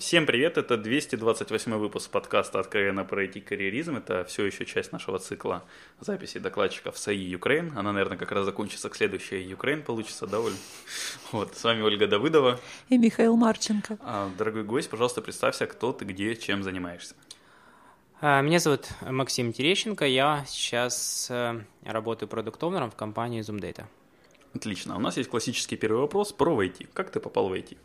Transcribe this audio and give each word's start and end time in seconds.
Всем 0.00 0.24
привет, 0.24 0.56
это 0.56 0.78
228 0.78 1.74
выпуск 1.74 2.10
подкаста 2.10 2.58
«Откровенно 2.58 3.04
про 3.04 3.26
IT-карьеризм». 3.26 3.98
Это 3.98 4.24
все 4.24 4.46
еще 4.46 4.64
часть 4.64 4.92
нашего 4.92 5.18
цикла 5.18 5.62
записи 6.00 6.38
докладчиков 6.38 6.96
САИ 6.96 7.34
Украин. 7.34 7.74
Она, 7.76 7.92
наверное, 7.92 8.16
как 8.16 8.32
раз 8.32 8.46
закончится 8.46 8.88
к 8.88 8.96
следующей 8.96 9.52
Украин 9.52 9.82
получится, 9.82 10.26
да, 10.26 10.40
Оль? 10.40 10.54
Вот, 11.32 11.54
с 11.54 11.62
вами 11.62 11.82
Ольга 11.82 12.06
Давыдова. 12.06 12.58
И 12.88 12.96
Михаил 12.96 13.36
Марченко. 13.36 13.98
А, 14.00 14.30
дорогой 14.38 14.64
гость, 14.64 14.88
пожалуйста, 14.88 15.20
представься, 15.20 15.66
кто 15.66 15.92
ты, 15.92 16.06
где, 16.06 16.34
чем 16.34 16.62
занимаешься. 16.62 17.14
А, 18.22 18.40
меня 18.40 18.58
зовут 18.58 18.88
Максим 19.02 19.52
Терещенко, 19.52 20.06
я 20.06 20.46
сейчас 20.48 21.28
э, 21.30 21.60
работаю 21.84 22.26
продуктовнером 22.26 22.90
в 22.90 22.96
компании 22.96 23.42
Zoom 23.42 23.60
Data. 23.60 23.84
Отлично. 24.54 24.96
У 24.96 25.00
нас 25.00 25.18
есть 25.18 25.28
классический 25.28 25.76
первый 25.76 26.00
вопрос 26.00 26.32
про 26.32 26.62
IT. 26.62 26.88
Как 26.94 27.10
ты 27.10 27.20
попал 27.20 27.50
в 27.50 27.52
IT? 27.52 27.76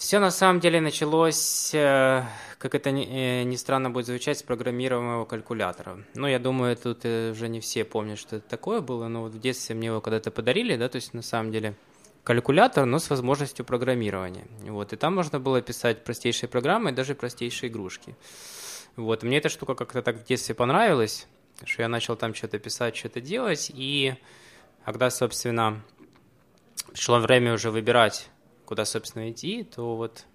Все 0.00 0.18
на 0.18 0.30
самом 0.30 0.60
деле 0.60 0.80
началось, 0.80 1.74
э, 1.74 2.24
как 2.56 2.74
это 2.74 2.90
ни, 2.90 3.06
э, 3.06 3.56
странно 3.58 3.90
будет 3.90 4.06
звучать, 4.06 4.38
с 4.38 4.42
программируемого 4.42 5.26
калькулятора. 5.26 5.98
Ну, 6.14 6.26
я 6.26 6.38
думаю, 6.38 6.74
тут 6.74 7.00
э, 7.04 7.32
уже 7.32 7.48
не 7.48 7.60
все 7.60 7.84
помнят, 7.84 8.18
что 8.18 8.36
это 8.36 8.48
такое 8.48 8.80
было, 8.80 9.08
но 9.08 9.20
вот 9.20 9.32
в 9.32 9.38
детстве 9.38 9.74
мне 9.76 9.88
его 9.88 10.00
когда-то 10.00 10.30
подарили, 10.30 10.78
да, 10.78 10.88
то 10.88 10.96
есть 10.96 11.12
на 11.12 11.20
самом 11.20 11.52
деле 11.52 11.74
калькулятор, 12.24 12.86
но 12.86 12.98
с 12.98 13.10
возможностью 13.10 13.66
программирования. 13.66 14.46
Вот, 14.62 14.94
и 14.94 14.96
там 14.96 15.16
можно 15.16 15.38
было 15.38 15.60
писать 15.60 16.02
простейшие 16.02 16.48
программы 16.48 16.92
и 16.92 16.94
даже 16.94 17.14
простейшие 17.14 17.68
игрушки. 17.68 18.16
Вот, 18.96 19.22
мне 19.22 19.36
эта 19.36 19.50
штука 19.50 19.74
как-то 19.74 20.00
так 20.00 20.16
в 20.16 20.24
детстве 20.24 20.54
понравилась, 20.54 21.26
что 21.66 21.82
я 21.82 21.88
начал 21.88 22.16
там 22.16 22.32
что-то 22.32 22.58
писать, 22.58 22.96
что-то 22.96 23.20
делать, 23.20 23.70
и 23.74 24.14
когда, 24.82 25.10
собственно, 25.10 25.82
пришло 26.90 27.18
время 27.18 27.52
уже 27.52 27.70
выбирать 27.70 28.30
куда, 28.70 28.84
собственно, 28.84 29.28
идти, 29.32 29.64
то 29.64 29.96
вот 29.96 30.26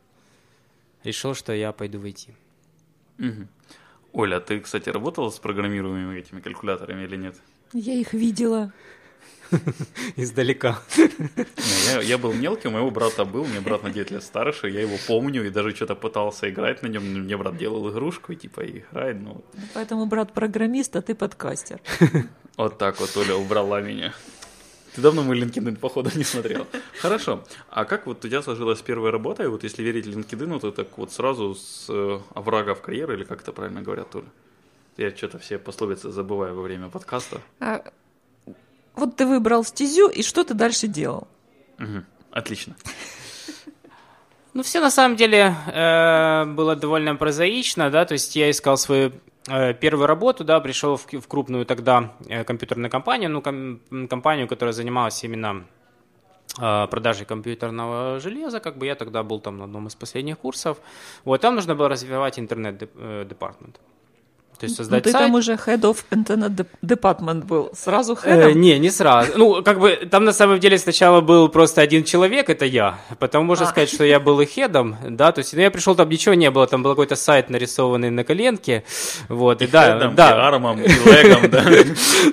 решил, 1.06 1.36
что 1.36 1.54
я 1.54 1.72
пойду 1.72 2.00
в 2.00 2.04
IT. 2.04 2.34
Угу. 3.18 3.48
Оля, 4.12 4.42
ты, 4.42 4.60
кстати, 4.60 4.90
работала 4.90 5.30
с 5.30 5.40
программируемыми 5.40 6.20
этими 6.20 6.42
калькуляторами 6.42 7.06
или 7.06 7.16
нет? 7.16 7.36
Я 7.72 7.94
их 7.94 8.12
видела. 8.14 8.74
Издалека. 10.18 10.80
Я, 11.94 12.02
я 12.02 12.18
был 12.18 12.34
мелкий, 12.34 12.68
у 12.68 12.72
моего 12.72 12.92
брата 12.92 13.24
был, 13.24 13.46
мне 13.46 13.62
брат 13.62 13.84
на 13.84 13.90
9 13.90 14.12
лет 14.12 14.24
старше, 14.24 14.68
я 14.68 14.82
его 14.82 14.98
помню 15.08 15.48
и 15.48 15.50
даже 15.50 15.74
что-то 15.74 15.96
пытался 15.96 16.50
играть 16.50 16.84
на 16.84 16.88
нем. 16.88 17.06
Мне 17.06 17.38
брат 17.38 17.56
делал 17.56 17.90
игрушку 17.90 18.34
и 18.34 18.36
типа 18.36 18.66
играет. 18.66 19.16
Ну... 19.22 19.46
Поэтому 19.74 20.08
брат 20.08 20.34
программист, 20.34 20.94
а 20.98 21.02
ты 21.02 21.16
подкастер. 21.16 21.80
Вот 22.58 22.78
так 22.78 23.00
вот 23.00 23.16
Оля 23.18 23.36
убрала 23.36 23.82
меня. 23.82 24.14
Ты 24.96 25.02
давно 25.02 25.24
мой 25.24 25.38
LinkedIn, 25.38 25.78
походу, 25.78 26.10
не 26.16 26.24
смотрел. 26.24 26.68
Хорошо. 27.02 27.44
А 27.70 27.84
как 27.84 28.08
вот 28.08 28.24
у 28.24 28.28
тебя 28.28 28.42
сложилась 28.42 28.82
первая 28.82 29.12
работа, 29.12 29.44
и 29.44 29.48
вот 29.48 29.64
если 29.64 29.84
верить 29.84 30.06
LinkedIn, 30.06 30.60
то 30.60 30.72
так 30.72 30.98
вот 30.98 31.12
сразу 31.12 31.54
с 31.54 31.88
э, 31.90 32.20
оврага 32.34 32.76
в 32.76 32.82
карьеру, 32.82 33.14
или 33.14 33.26
как 33.26 33.42
это 33.42 33.52
правильно 33.52 33.82
говорят, 33.82 34.10
Толя? 34.10 34.26
Я 34.96 35.14
что-то 35.14 35.38
все 35.38 35.58
пословицы 35.58 36.12
забываю 36.12 36.56
во 36.56 36.62
время 36.62 36.88
подкаста. 36.88 37.42
А, 37.60 37.84
вот 38.96 39.18
ты 39.18 39.26
выбрал 39.26 39.66
стезю, 39.66 40.08
и 40.08 40.24
что 40.24 40.46
ты 40.46 40.54
дальше 40.54 40.88
делал? 40.88 41.28
Угу. 41.78 42.04
Отлично. 42.32 42.78
Ну, 44.54 44.64
все 44.64 44.80
на 44.80 44.90
самом 44.90 45.18
деле 45.18 45.54
э, 45.68 46.46
было 46.46 46.78
довольно 46.78 47.18
прозаично, 47.18 47.90
да, 47.90 48.06
то 48.06 48.14
есть 48.14 48.38
я 48.38 48.50
искал 48.50 48.78
свою 48.78 49.12
Э, 49.12 49.35
первую 49.46 50.08
работу, 50.08 50.44
да, 50.44 50.60
пришел 50.60 50.98
в, 50.98 51.06
в 51.06 51.28
крупную 51.28 51.66
тогда 51.66 52.14
э, 52.28 52.44
компьютерную 52.44 52.90
компанию, 52.90 53.30
ну, 53.30 53.42
ком, 53.42 53.80
компанию, 54.10 54.48
которая 54.48 54.74
занималась 54.74 55.24
именно 55.24 55.66
э, 56.60 56.88
продажей 56.88 57.26
компьютерного 57.26 58.20
железа, 58.20 58.60
как 58.60 58.78
бы 58.78 58.86
я 58.86 58.96
тогда 58.96 59.24
был 59.24 59.40
там 59.40 59.58
на 59.58 59.66
одном 59.66 59.88
из 59.88 59.96
последних 59.96 60.40
курсов. 60.40 60.78
Вот 61.26 61.42
там 61.42 61.56
нужно 61.56 61.76
было 61.76 61.90
развивать 61.90 62.40
интернет-департмент. 62.40 63.80
То 64.60 64.66
есть 64.66 64.78
создать 64.78 65.00
ну, 65.00 65.04
ты 65.04 65.12
сайт. 65.12 65.26
там 65.26 65.36
уже 65.36 65.54
head 65.54 65.82
of 65.82 65.98
internet 66.12 66.66
department 66.82 67.46
был, 67.46 67.72
сразу 67.74 68.14
head? 68.14 68.52
Э, 68.52 68.52
не, 68.54 68.80
не 68.80 68.90
сразу. 68.90 69.34
Ну, 69.36 69.64
как 69.64 69.80
бы 69.80 70.08
там 70.10 70.24
на 70.24 70.34
самом 70.34 70.60
деле 70.60 70.78
сначала 70.78 71.22
был 71.22 71.50
просто 71.50 71.82
один 71.82 72.04
человек, 72.04 72.50
это 72.50 72.66
я. 72.66 72.98
Потом 73.20 73.46
можно 73.46 73.66
а. 73.66 73.70
сказать, 73.70 73.90
что 73.90 74.06
я 74.06 74.20
был 74.20 74.40
и 74.40 74.46
хедом, 74.46 74.96
да, 75.10 75.32
то 75.32 75.40
есть 75.40 75.54
ну, 75.54 75.60
я 75.60 75.72
пришел, 75.72 75.96
там 75.96 76.10
ничего 76.10 76.36
не 76.36 76.50
было, 76.52 76.68
там 76.68 76.84
был 76.84 76.92
какой-то 76.92 77.16
сайт, 77.16 77.50
нарисованный 77.50 78.12
на 78.12 78.24
коленке, 78.24 78.84
вот, 79.28 79.62
и, 79.62 79.66
и 79.66 79.68
да. 79.68 79.94
Хедом, 79.94 80.16
да. 80.16 80.30
и 80.30 80.34
армом, 80.34 80.82
и 80.82 80.88
легом, 80.88 81.50
да. 81.50 81.64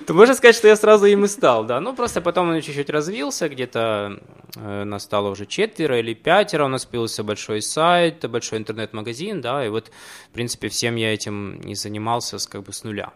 То 0.06 0.14
можно 0.14 0.34
сказать, 0.34 0.54
что 0.54 0.68
я 0.68 0.76
сразу 0.76 1.06
им 1.06 1.24
и 1.24 1.28
стал, 1.28 1.64
да. 1.64 1.80
Ну, 1.80 1.94
просто 1.94 2.20
потом 2.20 2.50
он 2.50 2.60
чуть-чуть 2.60 2.90
развился, 2.90 3.48
где-то 3.48 4.18
э, 4.56 4.84
нас 4.84 5.02
стало 5.02 5.30
уже 5.30 5.46
четверо 5.46 5.98
или 5.98 6.14
пятеро, 6.14 6.66
у 6.66 6.68
нас 6.68 6.84
появился 6.84 7.24
большой 7.24 7.62
сайт, 7.62 8.30
большой 8.30 8.58
интернет-магазин, 8.58 9.40
да, 9.40 9.66
и 9.66 9.68
вот, 9.68 9.90
в 10.30 10.34
принципе, 10.34 10.68
всем 10.68 10.96
я 10.96 11.12
этим 11.12 11.60
и 11.60 11.74
занимался 11.74 12.11
занимался 12.12 12.38
с, 12.38 12.46
как 12.46 12.62
бы 12.62 12.72
с 12.72 12.84
нуля. 12.84 13.12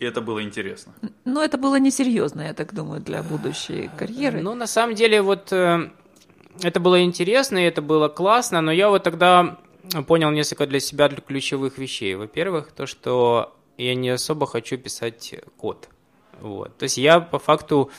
И 0.00 0.04
это 0.04 0.20
было 0.20 0.42
интересно. 0.42 0.92
Но 1.24 1.42
это 1.42 1.56
было 1.56 1.78
несерьезно, 1.78 2.42
я 2.42 2.54
так 2.54 2.74
думаю, 2.74 3.00
для 3.00 3.22
будущей 3.22 3.90
карьеры. 3.96 4.42
Ну, 4.42 4.54
на 4.54 4.66
самом 4.66 4.94
деле, 4.94 5.22
вот 5.22 5.52
э, 5.52 5.90
это 6.62 6.80
было 6.80 7.02
интересно, 7.02 7.58
и 7.58 7.68
это 7.68 7.80
было 7.80 8.08
классно, 8.08 8.60
но 8.60 8.72
я 8.72 8.88
вот 8.88 9.04
тогда 9.04 9.56
понял 10.06 10.30
несколько 10.32 10.66
для 10.66 10.80
себя 10.80 11.08
ключевых 11.08 11.78
вещей. 11.78 12.16
Во-первых, 12.16 12.72
то, 12.72 12.86
что 12.86 13.54
я 13.78 13.94
не 13.94 14.10
особо 14.10 14.46
хочу 14.46 14.78
писать 14.78 15.34
код. 15.56 15.88
Вот. 16.40 16.76
То 16.76 16.84
есть 16.84 16.98
я 16.98 17.20
по 17.20 17.38
факту 17.38 17.90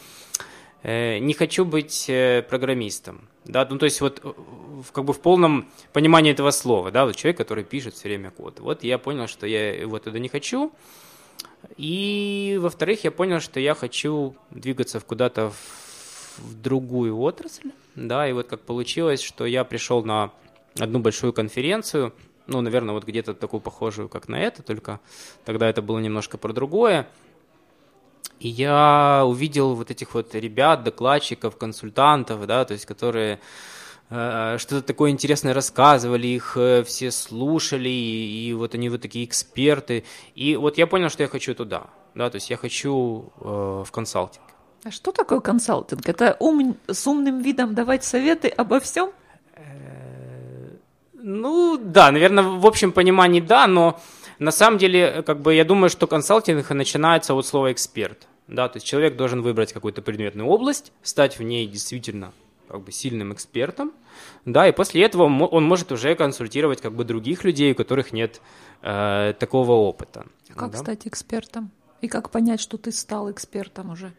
э, 0.83 1.19
не 1.19 1.33
хочу 1.33 1.65
быть 1.65 2.09
э, 2.09 2.41
программистом. 2.49 3.29
Да, 3.45 3.67
ну 3.69 3.78
то 3.78 3.85
есть 3.85 4.01
вот 4.01 4.22
в, 4.23 4.91
как 4.91 5.06
бы 5.06 5.13
в 5.13 5.19
полном 5.19 5.69
понимании 5.94 6.31
этого 6.31 6.51
слова, 6.51 6.91
да, 6.91 7.06
вот 7.06 7.16
человек, 7.16 7.38
который 7.38 7.63
пишет 7.63 7.94
все 7.94 8.07
время 8.07 8.31
код. 8.31 8.59
Вот 8.59 8.83
я 8.83 8.97
понял, 8.97 9.28
что 9.28 9.45
я 9.45 9.73
его 9.73 10.00
туда 10.00 10.19
не 10.19 10.29
хочу. 10.29 10.72
И 11.78 12.57
во-вторых, 12.59 13.03
я 13.03 13.11
понял, 13.11 13.39
что 13.39 13.59
я 13.59 13.75
хочу 13.75 14.35
двигаться 14.51 15.00
куда-то 15.00 15.51
в, 15.51 16.39
в 16.39 16.61
другую 16.61 17.17
отрасль, 17.19 17.72
да, 17.95 18.28
и 18.28 18.34
вот 18.34 18.47
как 18.47 18.61
получилось, 18.61 19.22
что 19.22 19.45
я 19.45 19.63
пришел 19.63 20.03
на 20.03 20.31
одну 20.79 21.00
большую 21.00 21.34
конференцию, 21.34 22.13
ну, 22.47 22.61
наверное, 22.61 22.94
вот 22.94 23.05
где-то 23.05 23.34
такую 23.34 23.61
похожую, 23.61 24.09
как 24.09 24.28
на 24.28 24.39
это, 24.39 24.61
только 24.61 25.00
тогда 25.44 25.69
это 25.69 25.81
было 25.81 26.00
немножко 26.00 26.38
про 26.38 26.53
другое. 26.53 27.07
И 28.39 28.49
я 28.49 29.23
увидел 29.25 29.75
вот 29.75 29.91
этих 29.91 30.13
вот 30.13 30.35
ребят, 30.35 30.83
докладчиков, 30.83 31.57
консультантов, 31.57 32.45
да, 32.45 32.65
то 32.65 32.73
есть 32.73 32.85
которые 32.85 33.39
э, 34.09 34.57
что-то 34.59 34.81
такое 34.81 35.11
интересное 35.11 35.53
рассказывали, 35.53 36.27
их 36.27 36.57
э, 36.57 36.83
все 36.83 37.11
слушали, 37.11 37.89
и, 37.89 38.49
и 38.49 38.53
вот 38.53 38.75
они 38.75 38.89
вот 38.89 39.01
такие 39.01 39.25
эксперты. 39.25 40.03
И 40.35 40.55
вот 40.55 40.77
я 40.77 40.87
понял, 40.87 41.09
что 41.09 41.23
я 41.23 41.29
хочу 41.29 41.55
туда, 41.55 41.87
да, 42.13 42.29
то 42.29 42.35
есть 42.35 42.49
я 42.49 42.57
хочу 42.57 43.31
э, 43.39 43.83
в 43.85 43.91
консалтинг. 43.91 44.43
А 44.83 44.91
что 44.91 45.11
такое 45.11 45.39
консалтинг? 45.39 46.07
Это 46.07 46.37
ум, 46.39 46.77
с 46.87 47.07
умным 47.07 47.41
видом 47.41 47.73
давать 47.73 48.03
советы 48.03 48.49
обо 48.49 48.79
всем? 48.79 49.11
Ну, 51.27 51.79
да, 51.83 52.11
наверное, 52.11 52.43
в 52.43 52.67
общем 52.67 52.91
понимании 52.91 53.41
да, 53.41 53.65
но 53.65 53.99
на 54.40 54.51
самом 54.51 54.78
деле, 54.78 55.23
как 55.25 55.41
бы 55.41 55.53
я 55.53 55.66
думаю, 55.66 55.90
что 55.90 56.07
консалтинг 56.07 56.69
начинается 56.69 57.34
от 57.34 57.46
слова 57.46 57.72
эксперт. 57.72 58.28
Да, 58.47 58.69
то 58.69 58.78
есть 58.78 58.85
человек 58.85 59.16
должен 59.16 59.41
выбрать 59.41 59.73
какую-то 59.73 60.03
предметную 60.03 60.47
область, 60.47 60.91
стать 61.01 61.40
в 61.40 61.44
ней 61.44 61.66
действительно 61.66 62.31
как 62.68 62.81
бы 62.81 62.91
сильным 62.91 63.34
экспертом, 63.34 63.91
да, 64.46 64.67
и 64.67 64.72
после 64.72 65.03
этого 65.03 65.23
он 65.23 65.64
может 65.64 65.91
уже 65.91 66.16
консультировать 66.16 66.82
как 66.82 66.93
бы 66.93 67.03
других 67.03 67.43
людей, 67.43 67.72
у 67.72 67.76
которых 67.76 68.14
нет 68.14 68.41
э, 68.82 69.34
такого 69.40 69.72
опыта. 69.72 70.26
Как 70.55 70.72
да? 70.72 70.78
стать 70.78 71.08
экспертом? 71.08 71.72
И 72.02 72.08
как 72.08 72.29
понять, 72.29 72.61
что 72.61 72.78
ты 72.78 72.91
стал 72.91 73.31
экспертом 73.31 73.91
уже? 73.91 74.14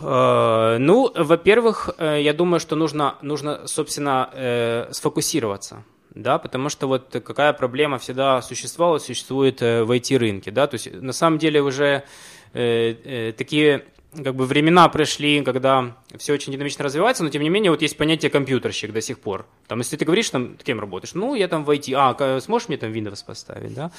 Э, 0.00 0.76
ну, 0.78 1.12
во-первых, 1.14 1.90
э, 1.98 2.20
я 2.22 2.32
думаю, 2.34 2.58
что 2.60 2.74
нужно, 2.76 3.16
нужно 3.22 3.66
собственно, 3.66 4.30
э, 4.32 4.88
сфокусироваться 4.92 5.84
да, 6.14 6.38
потому 6.38 6.68
что 6.68 6.86
вот 6.86 7.10
какая 7.24 7.52
проблема 7.52 7.98
всегда 7.98 8.40
существовала, 8.42 8.98
существует 8.98 9.62
э, 9.62 9.84
в 9.84 9.90
IT-рынке, 9.90 10.50
да, 10.50 10.66
то 10.66 10.74
есть 10.74 10.92
на 10.92 11.12
самом 11.12 11.38
деле 11.38 11.60
уже 11.60 12.04
э, 12.52 12.94
э, 13.04 13.32
такие 13.32 13.84
как 14.22 14.34
бы 14.34 14.46
времена 14.46 14.88
пришли, 14.88 15.42
когда 15.42 15.96
все 16.16 16.32
очень 16.32 16.52
динамично 16.52 16.84
развивается, 16.84 17.24
но 17.24 17.30
тем 17.30 17.42
не 17.42 17.48
менее 17.48 17.70
вот 17.70 17.82
есть 17.82 17.96
понятие 17.96 18.30
компьютерщик 18.30 18.92
до 18.92 19.00
сих 19.00 19.18
пор. 19.18 19.46
Там, 19.66 19.78
если 19.78 19.96
ты 19.96 20.04
говоришь, 20.04 20.30
там, 20.30 20.56
кем 20.56 20.80
работаешь, 20.80 21.14
ну, 21.14 21.34
я 21.34 21.48
там 21.48 21.64
в 21.64 21.70
IT, 21.70 21.94
а, 21.96 22.40
сможешь 22.40 22.68
мне 22.68 22.76
там 22.76 22.92
Windows 22.92 23.24
поставить, 23.26 23.74
да? 23.74 23.90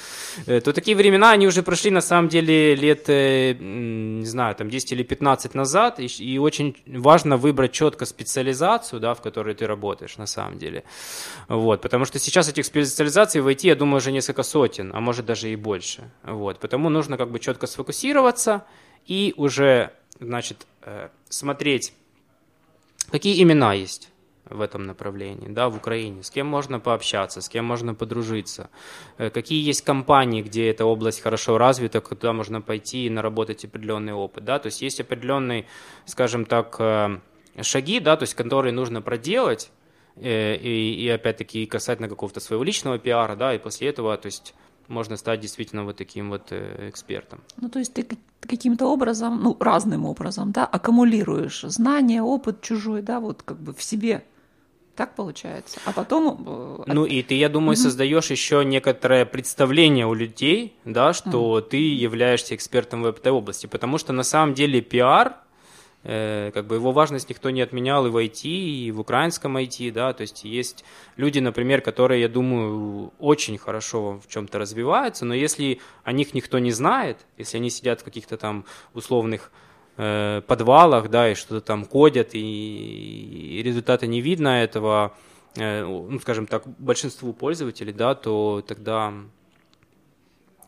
Э, 0.46 0.60
То 0.60 0.72
такие 0.72 0.96
времена, 0.96 1.32
они 1.32 1.46
уже 1.46 1.62
прошли, 1.62 1.90
на 1.90 2.00
самом 2.00 2.28
деле, 2.28 2.74
лет, 2.74 3.04
э, 3.08 3.54
не 3.58 4.26
знаю, 4.26 4.54
там 4.54 4.70
10 4.70 4.92
или 4.92 5.02
15 5.02 5.54
назад, 5.54 6.00
и, 6.00 6.06
и 6.06 6.38
очень 6.38 6.76
важно 6.86 7.36
выбрать 7.36 7.72
четко 7.72 8.06
специализацию, 8.06 9.00
да, 9.00 9.14
в 9.14 9.20
которой 9.20 9.54
ты 9.54 9.66
работаешь, 9.66 10.16
на 10.16 10.26
самом 10.26 10.58
деле. 10.58 10.84
Вот, 11.48 11.82
потому 11.82 12.04
что 12.04 12.18
сейчас 12.18 12.48
этих 12.48 12.64
специализаций 12.64 13.40
в 13.40 13.48
IT, 13.48 13.66
я 13.66 13.74
думаю, 13.74 13.96
уже 13.96 14.12
несколько 14.12 14.42
сотен, 14.42 14.92
а 14.94 15.00
может 15.00 15.26
даже 15.26 15.50
и 15.50 15.56
больше. 15.56 16.10
Вот, 16.22 16.60
потому 16.60 16.88
нужно 16.88 17.16
как 17.16 17.30
бы 17.30 17.38
четко 17.38 17.66
сфокусироваться 17.66 18.64
и 19.06 19.34
уже, 19.36 19.92
значит, 20.20 20.66
э, 20.82 21.08
смотреть, 21.28 21.92
какие 23.10 23.42
имена 23.42 23.74
есть 23.74 24.10
в 24.44 24.60
этом 24.60 24.84
направлении, 24.84 25.48
да, 25.48 25.68
в 25.68 25.76
Украине, 25.76 26.22
с 26.22 26.30
кем 26.30 26.46
можно 26.46 26.78
пообщаться, 26.78 27.40
с 27.40 27.48
кем 27.48 27.64
можно 27.64 27.94
подружиться, 27.94 28.70
э, 29.18 29.30
какие 29.30 29.64
есть 29.64 29.82
компании, 29.82 30.42
где 30.42 30.70
эта 30.70 30.84
область 30.84 31.20
хорошо 31.20 31.58
развита, 31.58 32.00
куда 32.00 32.32
можно 32.32 32.60
пойти 32.60 33.06
и 33.06 33.10
наработать 33.10 33.64
определенный 33.64 34.12
опыт, 34.12 34.44
да, 34.44 34.58
то 34.58 34.66
есть 34.66 34.82
есть 34.82 35.00
определенные, 35.00 35.66
скажем 36.04 36.44
так, 36.44 36.76
э, 36.78 37.18
шаги, 37.62 38.00
да, 38.00 38.16
то 38.16 38.24
есть 38.24 38.34
которые 38.34 38.72
нужно 38.72 39.02
проделать, 39.02 39.70
и, 40.18 40.96
и 40.98 41.08
опять-таки 41.10 41.66
касательно 41.66 42.08
какого-то 42.08 42.40
своего 42.40 42.64
личного 42.64 42.98
пиара, 42.98 43.36
да, 43.36 43.54
и 43.54 43.58
после 43.58 43.88
этого, 43.88 44.16
то 44.16 44.26
есть 44.26 44.54
можно 44.88 45.16
стать 45.16 45.40
действительно 45.40 45.84
вот 45.84 45.96
таким 45.96 46.30
вот 46.30 46.48
э, 46.50 46.88
экспертом. 46.88 47.40
Ну, 47.60 47.68
то 47.68 47.78
есть 47.78 47.92
ты 47.94 48.02
как- 48.02 48.18
каким-то 48.40 48.86
образом, 48.86 49.40
ну, 49.42 49.56
разным 49.60 50.04
образом, 50.04 50.52
да, 50.52 50.64
аккумулируешь 50.66 51.62
знания, 51.62 52.22
опыт 52.22 52.60
чужой, 52.62 53.02
да, 53.02 53.20
вот 53.20 53.42
как 53.42 53.58
бы 53.58 53.72
в 53.72 53.82
себе. 53.82 54.24
Так 54.94 55.14
получается. 55.14 55.78
А 55.84 55.92
потом... 55.92 56.42
э, 56.46 56.82
Ну 56.86 57.04
и 57.04 57.22
ты, 57.22 57.34
я 57.34 57.48
думаю, 57.50 57.76
создаешь 57.76 58.30
еще 58.30 58.64
некоторое 58.64 59.26
представление 59.26 60.06
у 60.06 60.14
людей, 60.14 60.74
да, 60.86 61.12
что 61.12 61.60
ты 61.60 61.76
являешься 61.76 62.54
экспертом 62.54 63.02
в 63.02 63.06
этой 63.06 63.30
области, 63.32 63.66
потому 63.66 63.98
что 63.98 64.12
на 64.14 64.22
самом 64.22 64.54
деле 64.54 64.80
пиар, 64.80 65.36
как 66.06 66.66
бы 66.66 66.76
его 66.76 66.92
важность 66.92 67.28
никто 67.28 67.50
не 67.50 67.60
отменял 67.60 68.06
и 68.06 68.10
в 68.10 68.16
IT, 68.16 68.48
и 68.48 68.92
в 68.92 69.00
украинском 69.00 69.56
IT, 69.56 69.90
да, 69.90 70.12
то 70.12 70.20
есть 70.20 70.44
есть 70.44 70.84
люди, 71.16 71.40
например, 71.40 71.80
которые, 71.80 72.20
я 72.20 72.28
думаю, 72.28 73.12
очень 73.18 73.58
хорошо 73.58 74.20
в 74.24 74.28
чем-то 74.28 74.58
развиваются, 74.58 75.24
но 75.24 75.34
если 75.34 75.80
о 76.04 76.12
них 76.12 76.32
никто 76.32 76.60
не 76.60 76.70
знает, 76.70 77.26
если 77.38 77.56
они 77.56 77.70
сидят 77.70 78.02
в 78.02 78.04
каких-то 78.04 78.36
там 78.36 78.64
условных 78.94 79.50
э, 79.96 80.42
подвалах, 80.46 81.10
да, 81.10 81.30
и 81.30 81.34
что-то 81.34 81.60
там 81.60 81.84
кодят, 81.84 82.34
и, 82.34 83.58
и 83.58 83.62
результата 83.64 84.06
не 84.06 84.20
видно 84.20 84.62
этого, 84.62 85.16
э, 85.56 85.84
ну, 85.84 86.20
скажем 86.20 86.46
так, 86.46 86.68
большинству 86.78 87.32
пользователей, 87.32 87.92
да, 87.92 88.14
то 88.14 88.62
тогда 88.64 89.12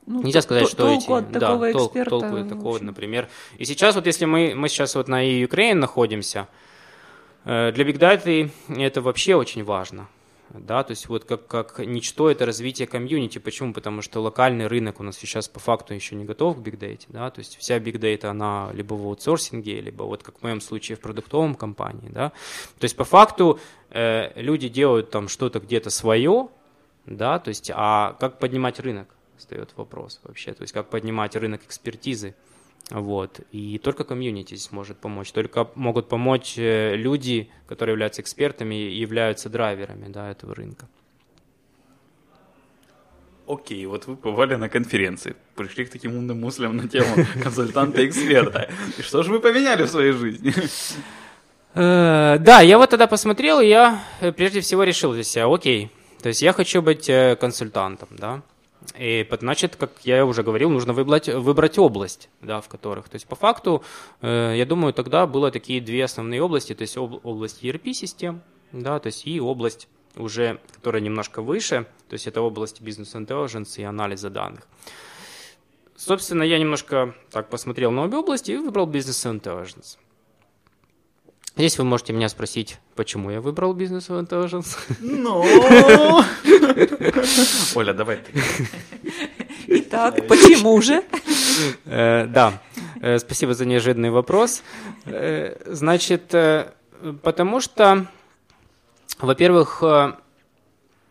ну, 0.08 0.22
нельзя 0.22 0.42
сказать, 0.42 0.64
то- 0.64 0.70
что 0.70 0.76
толку 0.84 1.16
эти, 1.16 1.24
от 1.24 1.32
да, 1.32 1.40
такого 1.40 1.70
тол- 1.70 1.86
эксперта, 1.86 2.10
толку 2.10 2.36
от 2.36 2.48
такого, 2.48 2.74
общем. 2.76 2.86
например. 2.86 3.28
И 3.58 3.64
сейчас 3.64 3.94
вот 3.94 4.06
если 4.06 4.24
мы, 4.24 4.54
мы 4.54 4.68
сейчас 4.68 4.94
вот 4.94 5.08
на 5.08 5.24
Ukraine 5.24 5.74
находимся, 5.74 6.48
э, 7.44 7.72
для 7.72 7.84
Big 7.84 7.98
Data 7.98 8.50
это 8.76 9.00
вообще 9.00 9.34
очень 9.34 9.64
важно. 9.64 10.08
Да, 10.50 10.82
то 10.82 10.92
есть 10.92 11.10
вот 11.10 11.24
как, 11.26 11.46
как 11.46 11.78
ничто 11.80 12.30
это 12.30 12.46
развитие 12.46 12.88
комьюнити. 12.88 13.38
Почему? 13.38 13.74
Потому 13.74 14.00
что 14.00 14.22
локальный 14.22 14.66
рынок 14.66 14.98
у 14.98 15.02
нас 15.02 15.18
сейчас 15.18 15.46
по 15.46 15.60
факту 15.60 15.92
еще 15.92 16.14
не 16.16 16.24
готов 16.24 16.56
к 16.56 16.60
Big 16.60 16.78
Data. 16.78 17.04
Да? 17.08 17.30
То 17.30 17.40
есть 17.40 17.58
вся 17.58 17.78
Big 17.78 17.98
Data, 17.98 18.28
она 18.28 18.70
либо 18.72 18.94
в 18.94 19.04
аутсорсинге, 19.04 19.82
либо 19.82 20.04
вот 20.04 20.22
как 20.22 20.38
в 20.38 20.42
моем 20.42 20.62
случае 20.62 20.96
в 20.96 21.00
продуктовом 21.00 21.54
компании. 21.54 22.08
Да? 22.08 22.30
То 22.78 22.84
есть 22.84 22.96
по 22.96 23.04
факту 23.04 23.60
э, 23.90 24.40
люди 24.40 24.68
делают 24.68 25.10
там 25.10 25.28
что-то 25.28 25.60
где-то 25.60 25.90
свое, 25.90 26.48
да, 27.04 27.38
то 27.38 27.48
есть, 27.48 27.70
а 27.74 28.14
как 28.20 28.38
поднимать 28.38 28.80
рынок, 28.80 29.08
встает 29.38 29.70
вопрос 29.76 30.20
вообще, 30.24 30.52
то 30.52 30.62
есть, 30.62 30.72
как 30.72 30.90
поднимать 30.90 31.36
рынок 31.36 31.64
экспертизы, 31.64 32.34
вот, 32.90 33.40
и 33.52 33.78
только 33.78 34.04
комьюнити 34.04 34.54
здесь 34.54 34.72
может 34.72 34.96
помочь, 34.96 35.30
только 35.32 35.68
могут 35.74 36.08
помочь 36.08 36.54
э, 36.56 36.96
люди, 36.96 37.50
которые 37.66 37.92
являются 37.92 38.22
экспертами 38.22 38.74
и 38.76 38.98
являются 38.98 39.50
драйверами, 39.50 40.08
да, 40.08 40.30
этого 40.30 40.54
рынка. 40.54 40.88
Окей, 43.46 43.84
вот 43.86 44.06
вы 44.06 44.16
побывали 44.16 44.54
на 44.54 44.70
конференции, 44.70 45.36
пришли 45.54 45.84
к 45.84 45.90
таким 45.90 46.16
умным 46.16 46.40
мыслям 46.40 46.76
на 46.76 46.88
тему 46.88 47.26
консультанта-эксперта. 47.42 48.70
И 48.98 49.02
что 49.02 49.22
же 49.22 49.32
вы 49.32 49.40
поменяли 49.40 49.82
в 49.82 49.88
своей 49.88 50.12
жизни? 50.12 50.54
Э, 51.74 52.38
Да, 52.38 52.62
я 52.62 52.78
вот 52.78 52.88
тогда 52.88 53.06
посмотрел, 53.06 53.60
и 53.60 53.66
я 53.66 54.02
э, 54.20 54.32
прежде 54.32 54.62
всего 54.62 54.82
решил 54.84 55.12
для 55.12 55.24
себя, 55.24 55.46
окей, 55.46 55.90
то 56.22 56.28
есть 56.28 56.40
я 56.40 56.54
хочу 56.54 56.80
быть 56.80 57.10
консультантом, 57.38 58.08
да, 58.12 58.42
и 58.96 59.28
значит, 59.40 59.76
как 59.76 59.92
я 60.04 60.24
уже 60.24 60.42
говорил, 60.42 60.70
нужно 60.70 60.92
выбрать, 60.92 61.28
выбрать 61.28 61.78
область, 61.78 62.28
да, 62.40 62.60
в 62.60 62.68
которых, 62.68 63.08
то 63.08 63.16
есть 63.16 63.26
по 63.26 63.36
факту, 63.36 63.82
э, 64.20 64.54
я 64.56 64.64
думаю, 64.66 64.92
тогда 64.92 65.26
было 65.26 65.50
такие 65.50 65.80
две 65.80 66.04
основные 66.04 66.42
области, 66.42 66.74
то 66.74 66.82
есть 66.82 66.96
об- 66.96 67.24
область 67.24 67.62
ERP-систем, 67.62 68.40
да, 68.72 68.98
то 68.98 69.08
есть 69.08 69.26
и 69.26 69.40
область 69.40 69.88
уже, 70.16 70.60
которая 70.74 71.02
немножко 71.02 71.42
выше, 71.42 71.86
то 72.08 72.14
есть 72.14 72.26
это 72.26 72.40
область 72.40 72.80
бизнес-интеллигенс 72.80 73.78
и 73.78 73.82
анализа 73.82 74.30
данных. 74.30 74.66
Собственно, 75.96 76.42
я 76.44 76.58
немножко 76.58 77.14
так 77.30 77.50
посмотрел 77.50 77.90
на 77.90 78.04
обе 78.04 78.18
области 78.18 78.52
и 78.52 78.56
выбрал 78.56 78.86
бизнес-интеллигенс. 78.86 79.98
Здесь 81.58 81.76
вы 81.76 81.84
можете 81.84 82.12
меня 82.12 82.28
спросить, 82.28 82.78
почему 82.94 83.30
я 83.30 83.40
выбрал 83.40 83.72
бизнес 83.74 84.08
intelligence. 84.10 84.78
Ну... 85.00 85.42
Оля, 87.74 87.92
давай 87.92 88.18
ты. 88.18 88.32
Итак, 89.66 90.26
почему 90.28 90.80
же? 90.80 91.02
Э, 91.84 92.26
Да, 92.26 92.62
Э, 93.00 93.18
спасибо 93.18 93.54
за 93.54 93.64
неожиданный 93.64 94.10
вопрос. 94.10 94.62
Э, 95.06 95.56
Значит, 95.66 96.32
потому 97.22 97.60
что, 97.60 98.06
во-первых, 99.20 99.82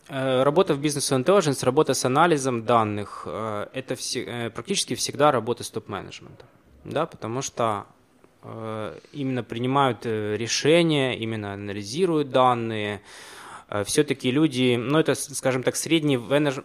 работа 0.10 0.74
в 0.74 0.80
бизнес 0.80 1.12
intelligence, 1.12 1.64
работа 1.66 1.94
с 1.94 2.04
анализом 2.06 2.64
данных, 2.66 3.26
это 3.74 3.96
все- 3.96 4.50
практически 4.56 4.96
всегда 4.96 5.32
работа 5.32 5.64
с 5.64 5.70
топ-менеджментом. 5.70 6.48
Да, 6.86 7.06
потому 7.06 7.42
что 7.42 7.86
именно 9.14 9.44
принимают 9.44 10.06
э, 10.06 10.36
решения, 10.38 11.18
именно 11.18 11.54
анализируют 11.54 12.30
данные. 12.30 13.02
Все-таки 13.84 14.32
люди, 14.32 14.78
ну 14.78 14.98
это, 14.98 15.14
скажем 15.16 15.62
так, 15.62 15.76
средний, 15.76 16.18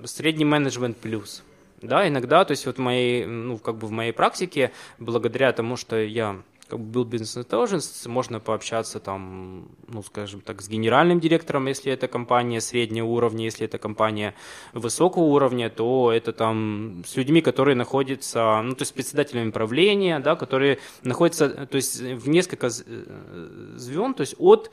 средний 0.06 0.44
менеджмент 0.44 0.96
плюс. 0.98 1.42
Да, 1.80 2.06
иногда, 2.06 2.44
то 2.44 2.52
есть 2.52 2.64
вот 2.64 2.76
в 2.76 2.80
моей, 2.80 3.26
ну, 3.26 3.58
как 3.58 3.76
бы 3.76 3.88
в 3.88 3.90
моей 3.90 4.12
практике, 4.12 4.70
благодаря 5.00 5.52
тому, 5.52 5.76
что 5.76 5.96
я 6.00 6.40
как 6.72 6.80
бы 6.80 6.86
был 6.86 7.04
бизнес 7.04 7.36
intelligence, 7.36 8.08
можно 8.08 8.40
пообщаться 8.40 8.98
там, 8.98 9.68
ну, 9.88 10.02
скажем 10.02 10.40
так, 10.40 10.62
с 10.62 10.68
генеральным 10.70 11.20
директором, 11.20 11.66
если 11.66 11.92
это 11.92 12.08
компания 12.08 12.62
среднего 12.62 13.08
уровня, 13.08 13.44
если 13.44 13.66
это 13.66 13.76
компания 13.76 14.34
высокого 14.72 15.24
уровня, 15.24 15.68
то 15.68 16.10
это 16.10 16.32
там 16.32 17.04
с 17.06 17.14
людьми, 17.16 17.42
которые 17.42 17.76
находятся, 17.76 18.62
ну, 18.62 18.74
то 18.74 18.82
есть 18.82 18.94
председателями 18.94 19.50
правления, 19.50 20.18
да, 20.18 20.34
которые 20.34 20.78
находятся, 21.02 21.66
то 21.66 21.76
есть 21.76 22.00
в 22.00 22.28
несколько 22.30 22.68
э, 22.68 23.74
звен, 23.76 24.14
то 24.14 24.22
есть 24.22 24.34
от 24.38 24.70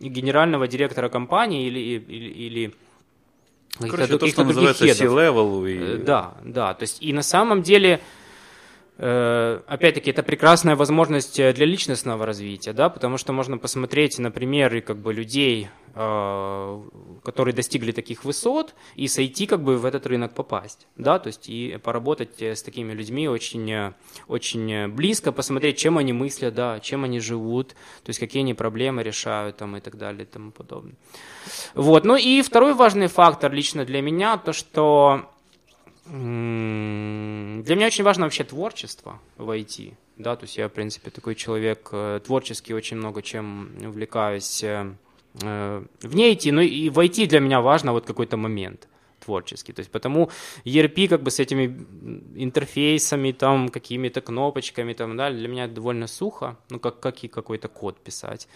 генерального 0.00 0.66
директора 0.66 1.08
компании 1.08 1.68
или, 1.68 1.78
или, 1.78 2.28
или 2.46 2.74
Короче, 3.78 4.18
то, 4.18 4.26
что 4.26 4.42
называется. 4.42 4.84
C-level. 4.84 5.64
Э, 5.64 5.94
И... 5.94 6.02
Да, 6.02 6.34
да. 6.44 6.74
То 6.74 6.82
есть 6.82 7.00
и 7.00 7.12
на 7.12 7.22
самом 7.22 7.62
деле, 7.62 7.88
э, 7.88 8.25
опять-таки, 8.98 10.10
это 10.10 10.22
прекрасная 10.22 10.74
возможность 10.74 11.38
э, 11.38 11.52
для 11.52 11.66
личностного 11.66 12.24
развития, 12.24 12.72
да, 12.72 12.88
потому 12.88 13.18
что 13.18 13.34
можно 13.34 13.58
посмотреть 13.58 14.18
на 14.18 14.30
примеры 14.30 14.80
как 14.80 14.96
бы 14.96 15.12
людей, 15.12 15.68
э, 15.94 16.82
которые 17.22 17.54
достигли 17.54 17.92
таких 17.92 18.24
высот, 18.24 18.74
и 18.94 19.06
сойти 19.06 19.46
как 19.46 19.62
бы 19.62 19.76
в 19.76 19.84
этот 19.84 20.06
рынок 20.06 20.32
попасть, 20.32 20.86
да, 20.96 21.18
то 21.18 21.26
есть 21.26 21.48
и 21.50 21.78
поработать 21.82 22.40
э, 22.40 22.54
с 22.54 22.62
такими 22.62 22.94
людьми 22.94 23.28
очень, 23.28 23.70
э, 23.70 23.92
очень 24.28 24.72
э, 24.72 24.88
близко, 24.88 25.30
посмотреть, 25.30 25.76
чем 25.76 25.98
они 25.98 26.14
мыслят, 26.14 26.54
да, 26.54 26.80
чем 26.80 27.04
они 27.04 27.20
живут, 27.20 27.70
то 28.02 28.08
есть 28.08 28.18
какие 28.18 28.42
они 28.42 28.54
проблемы 28.54 29.02
решают 29.02 29.58
там 29.58 29.76
и 29.76 29.80
так 29.80 29.98
далее 29.98 30.22
и 30.22 30.26
тому 30.26 30.52
подобное. 30.52 30.94
Вот. 31.74 32.04
Ну 32.06 32.16
и 32.16 32.40
второй 32.40 32.72
важный 32.72 33.08
фактор 33.08 33.52
лично 33.52 33.84
для 33.84 34.00
меня, 34.00 34.38
то 34.38 34.54
что 34.54 35.30
для 36.08 37.76
меня 37.76 37.86
очень 37.86 38.04
важно 38.04 38.24
вообще 38.24 38.44
творчество 38.44 39.20
в 39.36 39.50
IT. 39.50 39.94
Да, 40.16 40.36
то 40.36 40.44
есть 40.44 40.56
я, 40.56 40.68
в 40.68 40.72
принципе, 40.72 41.10
такой 41.10 41.34
человек 41.34 41.88
э, 41.92 42.20
творческий, 42.24 42.74
очень 42.74 42.96
много 42.96 43.20
чем 43.22 43.70
увлекаюсь 43.82 44.64
э, 44.64 44.94
э, 45.42 45.84
вне 46.02 46.32
IT, 46.32 46.52
ну 46.52 46.62
и 46.62 46.88
в 46.88 46.98
IT 46.98 47.26
для 47.26 47.40
меня 47.40 47.60
важно 47.60 47.92
вот 47.92 48.06
какой-то 48.06 48.36
момент 48.36 48.88
творческий. 49.20 49.72
То 49.72 49.80
есть 49.80 49.90
потому 49.90 50.30
ERP 50.64 51.08
как 51.08 51.22
бы 51.22 51.30
с 51.30 51.40
этими 51.40 51.66
интерфейсами, 52.36 53.32
там, 53.32 53.68
какими-то 53.68 54.20
кнопочками, 54.20 54.94
там, 54.94 55.16
да, 55.16 55.30
для 55.30 55.48
меня 55.48 55.66
довольно 55.68 56.06
сухо, 56.06 56.56
ну, 56.70 56.78
как, 56.78 57.00
как 57.00 57.24
и 57.24 57.28
какой-то 57.28 57.68
код 57.68 57.98
писать. 57.98 58.48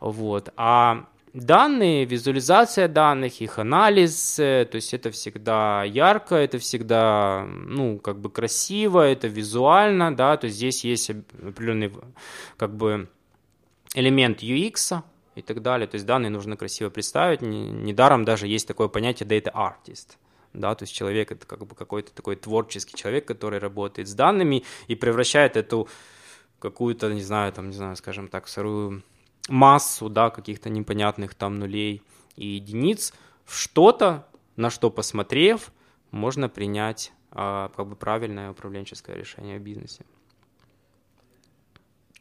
Вот. 0.00 0.50
А 0.56 1.06
данные, 1.32 2.04
визуализация 2.04 2.88
данных, 2.88 3.40
их 3.40 3.58
анализ, 3.58 4.38
э, 4.38 4.66
то 4.70 4.76
есть 4.76 4.94
это 4.94 5.10
всегда 5.10 5.84
ярко, 5.84 6.34
это 6.34 6.58
всегда, 6.58 7.46
ну, 7.46 7.98
как 7.98 8.20
бы 8.20 8.30
красиво, 8.30 9.00
это 9.00 9.28
визуально, 9.28 10.14
да, 10.14 10.36
то 10.36 10.46
есть 10.46 10.56
здесь 10.56 10.84
есть 10.84 11.10
определенный, 11.10 11.92
как 12.56 12.74
бы, 12.74 13.08
элемент 13.94 14.42
UX, 14.42 15.02
и 15.34 15.42
так 15.42 15.62
далее. 15.62 15.86
То 15.86 15.94
есть 15.94 16.06
данные 16.06 16.30
нужно 16.30 16.56
красиво 16.56 16.90
представить. 16.90 17.42
Недаром 17.42 18.24
даже 18.24 18.46
есть 18.46 18.68
такое 18.68 18.88
понятие 18.88 19.28
data 19.28 19.52
artist. 19.52 20.16
Да, 20.52 20.74
то 20.74 20.82
есть 20.82 20.94
человек 20.94 21.32
это 21.32 21.46
как 21.46 21.66
бы 21.66 21.74
какой-то 21.74 22.12
такой 22.12 22.36
творческий 22.36 22.94
человек, 22.94 23.26
который 23.26 23.58
работает 23.58 24.06
с 24.08 24.14
данными 24.14 24.64
и 24.86 24.94
превращает 24.94 25.56
эту 25.56 25.88
какую-то, 26.58 27.12
не 27.12 27.22
знаю, 27.22 27.52
там, 27.52 27.70
не 27.70 27.74
знаю, 27.74 27.96
скажем 27.96 28.28
так, 28.28 28.48
сырую 28.48 29.02
массу, 29.48 30.08
да, 30.08 30.30
каких-то 30.30 30.70
непонятных 30.70 31.34
там 31.34 31.58
нулей 31.58 32.02
и 32.36 32.46
единиц 32.46 33.12
в 33.44 33.58
что-то, 33.58 34.26
на 34.56 34.70
что 34.70 34.90
посмотрев, 34.90 35.72
можно 36.10 36.48
принять 36.48 37.12
а, 37.30 37.70
как 37.76 37.86
бы 37.86 37.96
правильное 37.96 38.50
управленческое 38.50 39.16
решение 39.16 39.58
в 39.58 39.62
бизнесе. 39.62 40.04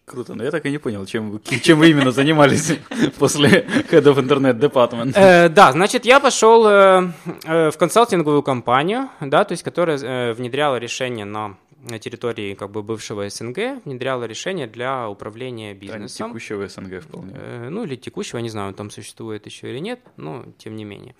Круто, 0.05 0.35
но 0.35 0.43
я 0.43 0.51
так 0.51 0.65
и 0.65 0.71
не 0.71 0.77
понял, 0.77 1.05
чем, 1.05 1.41
чем 1.43 1.79
вы 1.79 1.91
именно 1.91 2.11
занимались 2.11 2.73
после 3.19 3.65
Head 3.91 4.03
of 4.03 4.17
Internet 4.17 4.59
Department. 4.59 5.13
Э, 5.15 5.47
да, 5.47 5.71
значит, 5.71 6.05
я 6.05 6.19
пошел 6.19 6.67
э, 6.67 7.11
э, 7.45 7.71
в 7.71 7.77
консалтинговую 7.77 8.43
компанию, 8.43 9.09
да, 9.21 9.45
то 9.45 9.53
есть, 9.53 9.63
которая 9.63 9.97
э, 9.97 10.33
внедряла 10.33 10.77
решения 10.77 11.23
на 11.23 11.55
на 11.89 11.99
территории 11.99 12.53
как 12.55 12.71
бы 12.71 12.83
бывшего 12.83 13.29
СНГ 13.29 13.83
внедряла 13.85 14.25
решения 14.25 14.67
для 14.67 15.09
управления 15.09 15.73
бизнесом. 15.73 16.27
Да, 16.27 16.29
текущего 16.29 16.67
СНГ 16.67 17.01
вполне. 17.01 17.33
Э, 17.35 17.69
ну 17.69 17.83
или 17.83 17.95
текущего, 17.95 18.39
не 18.39 18.49
знаю, 18.49 18.69
он 18.69 18.73
там 18.73 18.89
существует 18.89 19.45
еще 19.45 19.69
или 19.69 19.79
нет, 19.79 19.99
но 20.17 20.45
тем 20.57 20.75
не 20.75 20.85
менее. 20.85 21.15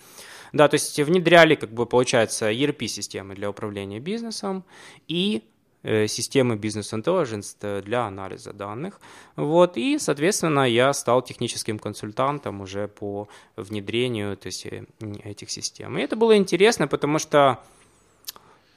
Да, 0.54 0.68
то 0.68 0.76
есть 0.76 1.00
внедряли, 1.00 1.56
как 1.56 1.72
бы 1.72 1.86
получается, 1.86 2.52
ERP-системы 2.52 3.36
для 3.36 3.50
управления 3.50 4.00
бизнесом 4.00 4.64
и 5.08 5.44
Э, 5.84 6.08
системы 6.08 6.58
Business 6.58 6.94
Intelligence 6.94 7.82
для 7.82 8.06
анализа 8.06 8.54
данных. 8.54 9.02
Вот, 9.36 9.78
и, 9.78 9.98
соответственно, 9.98 10.70
я 10.70 10.94
стал 10.94 11.24
техническим 11.24 11.80
консультантом 11.80 12.62
уже 12.62 12.88
по 12.88 13.28
внедрению 13.56 14.38
то 14.38 14.48
есть, 14.48 14.68
э, 14.68 14.86
этих 15.24 15.50
систем. 15.50 15.98
И 15.98 16.02
это 16.04 16.16
было 16.16 16.38
интересно, 16.38 16.88
потому 16.88 17.18
что 17.18 17.64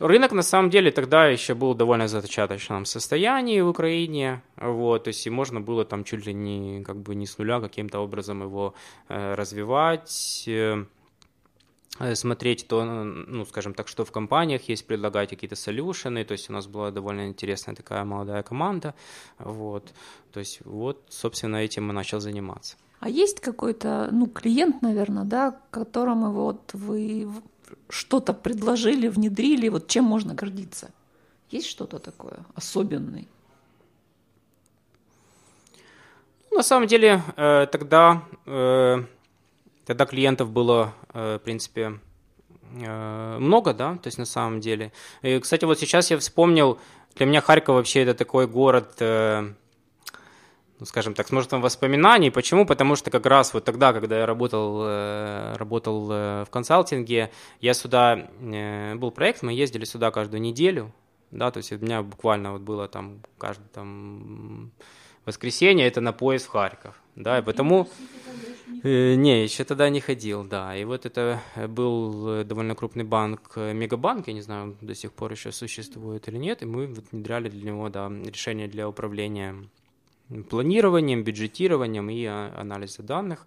Рынок 0.00 0.32
на 0.32 0.42
самом 0.42 0.70
деле 0.70 0.90
тогда 0.90 1.28
еще 1.28 1.54
был 1.54 1.74
довольно 1.74 2.08
зачаточном 2.08 2.84
состоянии 2.84 3.60
в 3.60 3.68
Украине, 3.68 4.42
вот, 4.56 5.04
то 5.04 5.08
есть 5.08 5.24
и 5.26 5.30
можно 5.30 5.60
было 5.60 5.84
там 5.84 6.02
чуть 6.02 6.26
ли 6.26 6.34
не 6.34 6.82
как 6.82 6.96
бы 6.96 7.14
не 7.14 7.26
с 7.26 7.38
нуля 7.38 7.60
каким-то 7.60 8.00
образом 8.00 8.42
его 8.42 8.74
э, 9.08 9.34
развивать. 9.34 10.44
Э, 10.48 10.84
смотреть 12.14 12.66
то, 12.66 12.84
ну, 12.84 13.44
скажем 13.44 13.72
так, 13.72 13.86
что 13.86 14.04
в 14.04 14.10
компаниях 14.10 14.68
есть, 14.68 14.84
предлагать 14.84 15.30
какие-то 15.30 15.54
солюшены, 15.54 16.24
то 16.24 16.32
есть 16.32 16.50
у 16.50 16.52
нас 16.52 16.66
была 16.66 16.90
довольно 16.90 17.28
интересная 17.28 17.76
такая 17.76 18.04
молодая 18.04 18.42
команда, 18.42 18.94
вот, 19.38 19.94
то 20.32 20.40
есть 20.40 20.58
вот, 20.64 21.04
собственно, 21.08 21.56
этим 21.56 21.86
мы 21.86 21.92
начал 21.92 22.18
заниматься. 22.18 22.76
А 22.98 23.08
есть 23.08 23.40
какой-то, 23.40 24.08
ну, 24.10 24.26
клиент, 24.26 24.82
наверное, 24.82 25.24
да, 25.24 25.60
которому 25.70 26.32
вот 26.32 26.70
вы 26.72 27.28
что-то 27.88 28.32
предложили, 28.32 29.08
внедрили, 29.08 29.68
вот 29.68 29.88
чем 29.88 30.04
можно 30.04 30.34
гордиться? 30.34 30.90
Есть 31.50 31.66
что-то 31.66 31.98
такое 31.98 32.44
особенное? 32.54 33.26
На 36.50 36.62
самом 36.62 36.86
деле, 36.86 37.22
э, 37.36 37.66
тогда 37.70 38.22
э, 38.46 39.04
Тогда 39.86 40.06
клиентов 40.06 40.50
было, 40.50 40.94
э, 41.12 41.38
в 41.40 41.44
принципе, 41.44 42.00
много, 42.72 43.72
да, 43.72 43.96
то 43.98 44.08
есть 44.08 44.18
на 44.18 44.24
самом 44.24 44.60
деле. 44.60 44.90
И, 45.22 45.38
кстати, 45.38 45.64
вот 45.64 45.78
сейчас 45.78 46.10
я 46.10 46.18
вспомнил, 46.18 46.80
для 47.14 47.26
меня 47.26 47.40
Харьков 47.40 47.76
вообще 47.76 48.00
это 48.02 48.14
такой 48.14 48.48
город, 48.48 48.96
скажем 50.84 51.14
так, 51.14 51.28
с 51.28 51.32
множеством 51.32 51.60
воспоминаний. 51.60 52.30
Почему? 52.30 52.66
Потому 52.66 52.96
что 52.96 53.10
как 53.10 53.26
раз 53.26 53.54
вот 53.54 53.64
тогда, 53.64 53.92
когда 53.92 54.18
я 54.18 54.26
работал, 54.26 55.56
работал 55.56 56.06
в 56.06 56.48
консалтинге, 56.50 57.30
я 57.60 57.74
сюда, 57.74 58.28
был 58.40 59.10
проект, 59.10 59.42
мы 59.42 59.52
ездили 59.52 59.84
сюда 59.84 60.10
каждую 60.10 60.40
неделю, 60.40 60.92
да, 61.30 61.50
то 61.50 61.58
есть 61.58 61.72
у 61.72 61.78
меня 61.78 62.02
буквально 62.02 62.52
вот 62.52 62.62
было 62.62 62.88
там 62.88 63.20
каждое 63.38 63.68
там 63.68 64.72
воскресенье, 65.24 65.86
это 65.86 66.00
на 66.00 66.12
поезд 66.12 66.46
в 66.46 66.50
Харьков, 66.50 66.94
да, 67.16 67.38
и 67.38 67.42
потому... 67.42 67.88
Э, 68.82 69.14
не, 69.14 69.44
еще 69.44 69.64
тогда 69.64 69.88
не 69.88 70.00
ходил, 70.00 70.44
да. 70.44 70.76
И 70.76 70.84
вот 70.84 71.06
это 71.06 71.40
был 71.68 72.28
э, 72.28 72.44
довольно 72.44 72.74
крупный 72.74 73.04
банк, 73.04 73.52
э, 73.56 73.72
Мегабанк, 73.72 74.28
я 74.28 74.34
не 74.34 74.42
знаю, 74.42 74.76
до 74.82 74.94
сих 74.94 75.12
пор 75.12 75.32
еще 75.32 75.52
существует 75.52 76.28
или 76.28 76.36
нет, 76.36 76.62
и 76.62 76.66
мы 76.66 76.86
внедряли 76.86 77.48
для 77.48 77.70
него, 77.70 77.88
да, 77.88 78.10
решение 78.10 78.68
для 78.68 78.86
управления 78.86 79.56
планированием, 80.50 81.22
бюджетированием 81.24 82.10
и 82.10 82.24
а, 82.24 82.52
анализа 82.56 83.02
данных. 83.02 83.46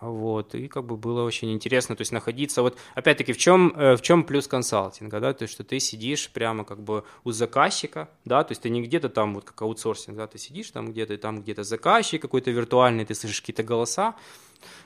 Вот, 0.00 0.54
и 0.54 0.68
как 0.68 0.84
бы 0.84 0.96
было 0.96 1.22
очень 1.22 1.52
интересно, 1.52 1.96
то 1.96 2.02
есть 2.02 2.12
находиться, 2.12 2.62
вот 2.62 2.76
опять-таки 2.94 3.32
в 3.32 3.38
чем, 3.38 3.72
в 3.76 4.00
чем 4.02 4.24
плюс 4.24 4.46
консалтинга, 4.48 5.20
да, 5.20 5.32
то 5.32 5.44
есть 5.44 5.54
что 5.54 5.64
ты 5.64 5.78
сидишь 5.78 6.30
прямо 6.30 6.64
как 6.64 6.82
бы 6.82 7.04
у 7.22 7.30
заказчика, 7.30 8.10
да, 8.24 8.42
то 8.42 8.52
есть 8.52 8.62
ты 8.62 8.70
не 8.70 8.82
где-то 8.82 9.08
там 9.08 9.34
вот 9.34 9.44
как 9.44 9.62
аутсорсинг, 9.62 10.16
да, 10.16 10.26
ты 10.26 10.36
сидишь 10.36 10.72
там 10.72 10.90
где-то, 10.90 11.16
там 11.16 11.40
где-то 11.40 11.62
заказчик 11.62 12.20
какой-то 12.20 12.50
виртуальный, 12.50 13.04
ты 13.06 13.14
слышишь 13.14 13.40
какие-то 13.40 13.62
голоса, 13.62 14.14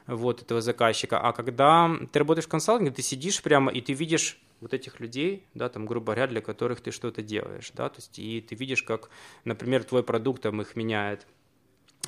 вот 0.07 0.43
этого 0.43 0.61
заказчика. 0.61 1.19
А 1.19 1.33
когда 1.33 1.91
ты 2.13 2.19
работаешь 2.19 2.47
в 2.47 2.51
консалтинге, 2.51 2.93
ты 2.93 3.03
сидишь 3.03 3.43
прямо 3.43 3.73
и 3.73 3.81
ты 3.81 3.95
видишь 3.95 4.39
вот 4.61 4.75
этих 4.75 5.01
людей, 5.01 5.47
да, 5.55 5.69
там, 5.69 5.87
грубо 5.87 6.07
говоря, 6.07 6.27
для 6.27 6.41
которых 6.41 6.81
ты 6.81 6.91
что-то 6.91 7.23
делаешь, 7.23 7.71
да, 7.75 7.89
то 7.89 7.97
есть 7.97 8.19
и 8.19 8.41
ты 8.41 8.55
видишь, 8.55 8.83
как, 8.83 9.11
например, 9.45 9.85
твой 9.85 10.03
продукт 10.03 10.43
там 10.43 10.61
их 10.61 10.77
меняет, 10.77 11.27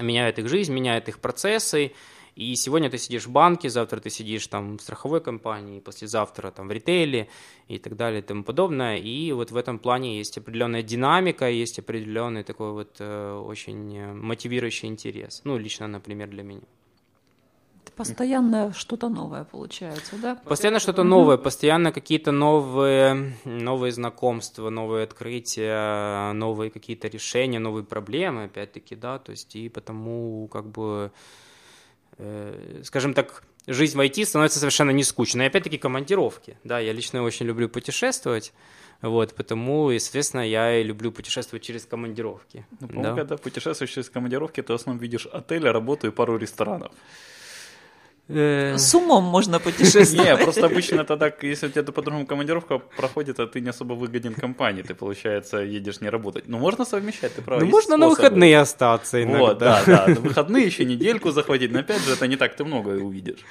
меняет 0.00 0.38
их 0.38 0.48
жизнь, 0.48 0.72
меняет 0.72 1.08
их 1.08 1.20
процессы, 1.20 1.92
и 2.36 2.54
сегодня 2.54 2.88
ты 2.90 2.98
сидишь 2.98 3.26
в 3.26 3.30
банке, 3.30 3.68
завтра 3.68 4.00
ты 4.00 4.08
сидишь 4.08 4.46
там 4.46 4.78
в 4.78 4.82
страховой 4.82 5.20
компании, 5.20 5.80
послезавтра 5.80 6.50
там 6.50 6.68
в 6.68 6.72
ритейле 6.72 7.28
и 7.68 7.78
так 7.78 7.96
далее 7.96 8.20
и 8.20 8.22
тому 8.22 8.44
подобное. 8.44 8.96
И 8.96 9.32
вот 9.32 9.50
в 9.50 9.56
этом 9.56 9.78
плане 9.78 10.18
есть 10.18 10.38
определенная 10.38 10.82
динамика, 10.82 11.50
есть 11.50 11.78
определенный 11.78 12.44
такой 12.44 12.72
вот 12.72 12.96
э, 12.98 13.32
очень 13.32 13.96
э, 13.96 14.12
мотивирующий 14.14 14.88
интерес. 14.88 15.42
Ну, 15.44 15.58
лично, 15.58 15.86
например, 15.86 16.28
для 16.28 16.42
меня. 16.42 16.62
Постоянно 18.08 18.72
что-то 18.72 19.08
новое 19.08 19.44
получается, 19.44 20.16
да? 20.16 20.34
Постоянно 20.34 20.80
что-то 20.80 21.02
новое, 21.02 21.36
постоянно 21.36 21.92
какие-то 21.92 22.32
новые, 22.32 23.34
новые 23.44 23.92
знакомства, 23.92 24.70
новые 24.70 25.04
открытия, 25.04 26.32
новые 26.32 26.70
какие-то 26.70 27.08
решения, 27.08 27.58
новые 27.58 27.84
проблемы, 27.84 28.44
опять-таки, 28.44 28.96
да, 28.96 29.18
то 29.18 29.30
есть 29.30 29.54
и 29.56 29.68
потому 29.68 30.48
как 30.48 30.66
бы, 30.66 31.12
э, 32.18 32.80
скажем 32.84 33.14
так, 33.14 33.44
жизнь 33.66 33.96
в 33.96 34.00
IT 34.00 34.24
становится 34.24 34.58
совершенно 34.58 34.90
не 34.90 35.04
скучной. 35.04 35.44
И 35.44 35.48
опять-таки 35.48 35.78
командировки, 35.78 36.56
да, 36.64 36.78
я 36.78 36.92
лично 36.92 37.22
очень 37.22 37.46
люблю 37.46 37.68
путешествовать, 37.68 38.52
вот, 39.02 39.34
потому, 39.34 39.90
и, 39.90 39.98
соответственно, 39.98 40.42
я 40.42 40.78
и 40.78 40.82
люблю 40.82 41.10
путешествовать 41.10 41.62
через 41.62 41.86
командировки. 41.86 42.66
Ну, 42.80 43.02
да. 43.02 43.14
когда 43.14 43.36
путешествуешь 43.36 43.90
через 43.90 44.10
командировки, 44.10 44.62
ты 44.62 44.72
в 44.72 44.76
основном 44.76 45.00
видишь 45.00 45.26
отель, 45.26 45.66
работу 45.66 46.06
и 46.06 46.10
пару 46.10 46.36
ресторанов. 46.36 46.92
Э, 48.32 48.78
С 48.78 48.94
умом 48.94 49.24
можно 49.24 49.58
путешествовать. 49.58 50.28
Не, 50.28 50.36
просто 50.36 50.66
обычно 50.66 51.04
тогда, 51.04 51.32
если 51.42 51.66
у 51.66 51.70
тебя 51.70 51.82
по-другому 51.82 52.26
командировка 52.26 52.78
проходит, 52.78 53.40
а 53.40 53.46
ты 53.46 53.60
не 53.60 53.70
особо 53.70 53.94
выгоден 53.94 54.34
компании, 54.34 54.82
ты, 54.82 54.94
получается, 54.94 55.58
едешь 55.58 56.00
не 56.00 56.08
работать. 56.08 56.44
Ну, 56.46 56.58
можно 56.58 56.84
совмещать, 56.84 57.34
ты 57.34 57.42
прав. 57.42 57.60
Ну, 57.60 57.66
можно 57.66 57.96
на 57.96 58.08
выходные 58.08 58.58
остаться 58.58 59.22
иногда. 59.22 59.40
Вот, 59.40 59.58
да, 59.58 59.82
да, 59.86 60.06
на 60.06 60.20
выходные 60.20 60.64
еще 60.64 60.84
недельку 60.84 61.30
захватить, 61.32 61.72
но 61.72 61.80
опять 61.80 62.02
же, 62.02 62.12
это 62.12 62.28
не 62.28 62.36
так 62.36 62.54
ты 62.54 62.64
много 62.64 62.90
увидишь. 62.90 63.44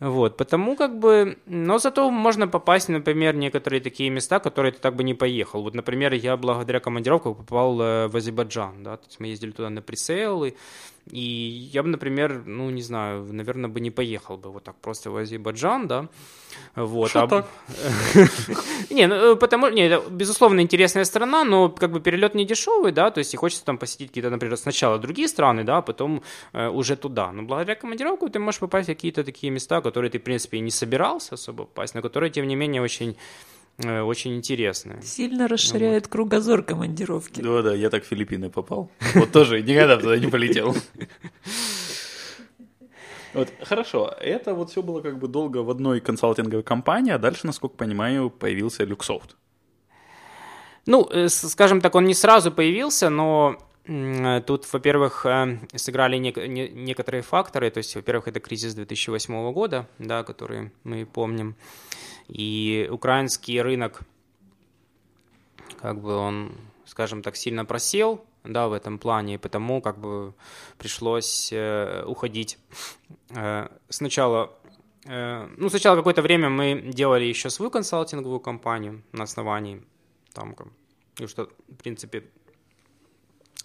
Вот, 0.00 0.36
потому 0.36 0.76
как 0.76 0.98
бы, 0.98 1.38
но 1.46 1.78
зато 1.78 2.10
можно 2.10 2.48
попасть, 2.48 2.88
например, 2.88 3.34
в 3.34 3.38
некоторые 3.38 3.80
такие 3.80 4.10
места, 4.10 4.38
которые 4.38 4.72
ты 4.72 4.78
так 4.80 4.96
бы 4.96 5.04
не 5.04 5.14
поехал. 5.14 5.62
Вот, 5.62 5.74
например, 5.74 6.12
я 6.12 6.36
благодаря 6.36 6.80
командировкам 6.80 7.34
попал 7.34 7.80
э, 7.80 8.08
в 8.08 8.16
Азербайджан, 8.16 8.82
да, 8.82 8.96
то 8.96 9.06
есть 9.06 9.20
мы 9.20 9.28
ездили 9.28 9.52
туда 9.52 9.70
на 9.70 9.80
пресейлы, 9.80 10.48
и 10.50 10.56
я 11.10 11.82
бы, 11.82 11.88
например, 11.90 12.42
ну, 12.46 12.70
не 12.70 12.82
знаю, 12.82 13.24
наверное, 13.30 13.68
бы 13.68 13.80
не 13.80 13.90
поехал 13.90 14.38
бы 14.38 14.50
вот 14.50 14.64
так 14.64 14.76
просто 14.76 15.10
в 15.10 15.16
Азербайджан, 15.16 15.86
да. 15.86 16.08
Вот. 16.74 17.10
Что 17.10 17.22
а... 17.24 17.28
так? 17.28 17.46
Не, 18.90 19.06
ну, 19.06 19.36
потому, 19.36 19.68
не, 19.68 19.86
это, 19.86 20.08
безусловно, 20.08 20.60
интересная 20.60 21.04
страна, 21.04 21.44
но 21.44 21.68
как 21.68 21.90
бы 21.90 22.00
перелет 22.00 22.34
не 22.34 22.44
дешевый, 22.44 22.92
да, 22.92 23.10
то 23.10 23.18
есть 23.18 23.34
и 23.34 23.36
хочется 23.36 23.64
там 23.64 23.76
посетить 23.76 24.08
какие-то, 24.08 24.30
например, 24.30 24.56
сначала 24.56 24.98
другие 24.98 25.26
страны, 25.26 25.64
да, 25.64 25.78
а 25.78 25.82
потом 25.82 26.22
э, 26.52 26.68
уже 26.68 26.96
туда. 26.96 27.32
Но 27.32 27.42
благодаря 27.42 27.74
командировку 27.74 28.28
ты 28.28 28.38
можешь 28.38 28.60
попасть 28.60 28.88
в 28.88 28.92
какие-то 28.92 29.24
такие 29.24 29.50
места, 29.50 29.80
которые 29.80 30.10
ты, 30.10 30.18
в 30.18 30.22
принципе, 30.22 30.58
и 30.58 30.60
не 30.60 30.70
собирался 30.70 31.34
особо 31.34 31.64
попасть, 31.64 31.94
но 31.94 32.02
которые, 32.02 32.30
тем 32.30 32.46
не 32.46 32.56
менее, 32.56 32.82
очень 32.82 33.16
очень 33.78 34.36
интересные. 34.36 35.02
Сильно 35.02 35.48
расширяет 35.48 36.08
кругозор 36.08 36.62
командировки. 36.62 37.40
Да, 37.40 37.62
да, 37.62 37.74
я 37.74 37.90
так 37.90 38.04
в 38.04 38.06
Филиппины 38.06 38.50
попал. 38.50 38.90
Вот 39.14 39.32
тоже 39.32 39.62
никогда 39.62 39.96
туда 39.96 40.16
не 40.16 40.28
полетел. 40.28 40.74
Вот, 43.34 43.52
хорошо, 43.60 44.14
это 44.20 44.54
вот 44.54 44.70
все 44.70 44.80
было 44.80 45.00
как 45.00 45.18
бы 45.18 45.26
долго 45.26 45.58
в 45.58 45.70
одной 45.70 46.00
консалтинговой 46.00 46.62
компании, 46.62 47.12
а 47.12 47.18
дальше, 47.18 47.46
насколько 47.48 47.76
понимаю, 47.76 48.30
появился 48.30 48.84
Люксофт. 48.84 49.36
Ну, 50.86 51.08
э, 51.10 51.28
скажем 51.28 51.80
так, 51.80 51.96
он 51.96 52.04
не 52.04 52.14
сразу 52.14 52.52
появился, 52.52 53.10
но 53.10 53.56
э, 53.56 53.73
тут, 53.84 54.72
во-первых, 54.72 55.26
э, 55.26 55.58
сыграли 55.74 56.18
нек- 56.18 56.46
не- 56.46 56.68
некоторые 56.68 57.22
факторы. 57.22 57.70
То 57.70 57.78
есть, 57.78 57.94
во-первых, 57.94 58.28
это 58.28 58.40
кризис 58.40 58.74
2008 58.74 59.52
года, 59.52 59.86
да, 59.98 60.24
который 60.24 60.70
мы 60.84 61.04
помним. 61.04 61.54
И 62.28 62.88
украинский 62.90 63.60
рынок, 63.60 64.00
как 65.80 66.00
бы 66.00 66.16
он, 66.16 66.52
скажем 66.86 67.22
так, 67.22 67.36
сильно 67.36 67.66
просел, 67.66 68.24
да, 68.42 68.68
в 68.68 68.72
этом 68.72 68.98
плане, 68.98 69.34
и 69.34 69.38
потому 69.38 69.82
как 69.82 69.98
бы 69.98 70.32
пришлось 70.78 71.50
э, 71.52 72.04
уходить. 72.06 72.58
Э, 73.30 73.68
сначала, 73.90 74.50
ну, 75.06 75.68
сначала 75.68 75.96
какое-то 75.96 76.22
время 76.22 76.48
мы 76.48 76.80
делали 76.80 77.24
еще 77.24 77.50
свою 77.50 77.70
консалтинговую 77.70 78.40
компанию 78.40 79.02
на 79.12 79.24
основании 79.24 79.82
там, 80.32 80.56
и 81.18 81.26
что, 81.26 81.50
в 81.68 81.76
принципе, 81.76 82.24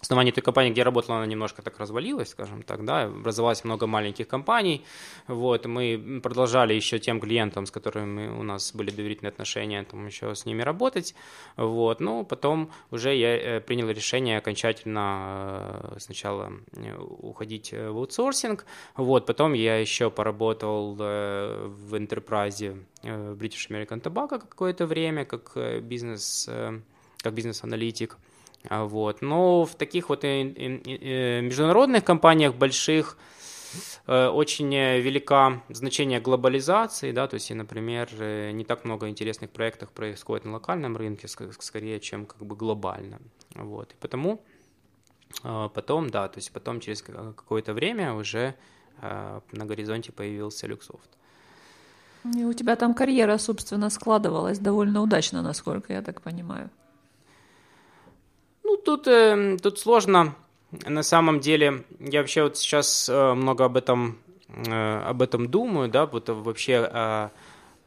основании 0.02 0.32
той 0.32 0.42
компании, 0.42 0.70
где 0.70 0.80
я 0.80 0.84
работал, 0.84 1.14
она 1.14 1.26
немножко 1.26 1.62
так 1.62 1.78
развалилась, 1.78 2.30
скажем 2.30 2.62
так, 2.62 2.84
да, 2.84 3.04
образовалось 3.04 3.64
много 3.64 3.86
маленьких 3.86 4.26
компаний, 4.26 4.84
вот, 5.28 5.66
мы 5.66 6.20
продолжали 6.22 6.74
еще 6.74 6.98
тем 6.98 7.20
клиентам, 7.20 7.66
с 7.66 7.70
которыми 7.70 8.28
у 8.28 8.42
нас 8.42 8.74
были 8.74 8.90
доверительные 8.90 9.30
отношения, 9.30 9.84
там 9.84 10.06
еще 10.06 10.34
с 10.34 10.46
ними 10.46 10.62
работать, 10.62 11.14
вот, 11.56 12.00
ну, 12.00 12.24
потом 12.24 12.70
уже 12.90 13.14
я 13.14 13.36
э, 13.36 13.60
принял 13.60 13.90
решение 13.90 14.38
окончательно 14.38 15.92
э, 15.94 15.98
сначала 15.98 16.52
э, 16.72 16.96
уходить 16.96 17.72
в 17.72 17.96
аутсорсинг, 17.96 18.64
вот, 18.96 19.26
потом 19.26 19.52
я 19.52 19.76
еще 19.76 20.10
поработал 20.10 20.94
в 20.94 21.94
enterprise 21.94 22.76
British 23.02 23.68
American 23.68 24.00
Tobacco 24.00 24.38
какое-то 24.38 24.86
время, 24.86 25.24
как 25.24 25.56
бизнес, 25.82 26.48
как 27.22 27.34
бизнес-аналитик, 27.34 28.16
Вот. 28.68 29.22
Но 29.22 29.64
в 29.64 29.74
таких 29.74 30.08
вот 30.08 30.24
э, 30.24 30.42
э, 30.42 31.40
международных 31.40 32.04
компаниях 32.04 32.54
больших 32.54 33.16
э, 34.06 34.26
очень 34.28 34.74
велика 34.74 35.62
значение 35.70 36.20
глобализации, 36.20 37.12
да, 37.12 37.26
то 37.26 37.34
есть, 37.34 37.50
например, 37.50 38.08
не 38.52 38.64
так 38.64 38.84
много 38.84 39.08
интересных 39.08 39.50
проектов 39.50 39.90
происходит 39.90 40.44
на 40.44 40.52
локальном 40.52 40.96
рынке, 40.96 41.26
ск- 41.26 41.54
скорее, 41.60 42.00
чем 42.00 42.26
как 42.26 42.42
бы 42.44 42.54
глобально. 42.54 43.18
Вот. 43.54 43.92
И 43.92 43.96
потому 44.00 44.42
потом, 45.42 46.10
да, 46.10 46.28
то 46.28 46.38
есть 46.38 46.52
потом 46.52 46.80
через 46.80 47.02
ка- 47.02 47.32
какое-то 47.32 47.72
время 47.72 48.14
уже 48.14 48.54
на 49.00 49.40
горизонте 49.52 50.12
появился 50.12 50.66
Люксофт. 50.66 51.08
И 52.36 52.44
у 52.44 52.52
тебя 52.52 52.76
там 52.76 52.94
карьера, 52.94 53.38
собственно, 53.38 53.90
складывалась 53.90 54.58
довольно 54.58 55.00
удачно, 55.00 55.40
насколько 55.40 55.92
я 55.92 56.02
так 56.02 56.20
понимаю. 56.20 56.68
Ну, 58.70 58.76
тут, 58.76 59.08
э, 59.08 59.56
тут 59.60 59.80
сложно. 59.80 60.36
На 60.86 61.02
самом 61.02 61.40
деле, 61.40 61.82
я 61.98 62.20
вообще 62.20 62.44
вот 62.44 62.56
сейчас 62.56 63.08
э, 63.08 63.34
много 63.34 63.64
об 63.64 63.76
этом, 63.76 64.18
э, 64.48 65.02
об 65.08 65.22
этом 65.22 65.48
думаю, 65.50 65.88
да, 65.88 66.06
вот 66.06 66.28
вообще 66.28 66.76
о, 66.76 67.32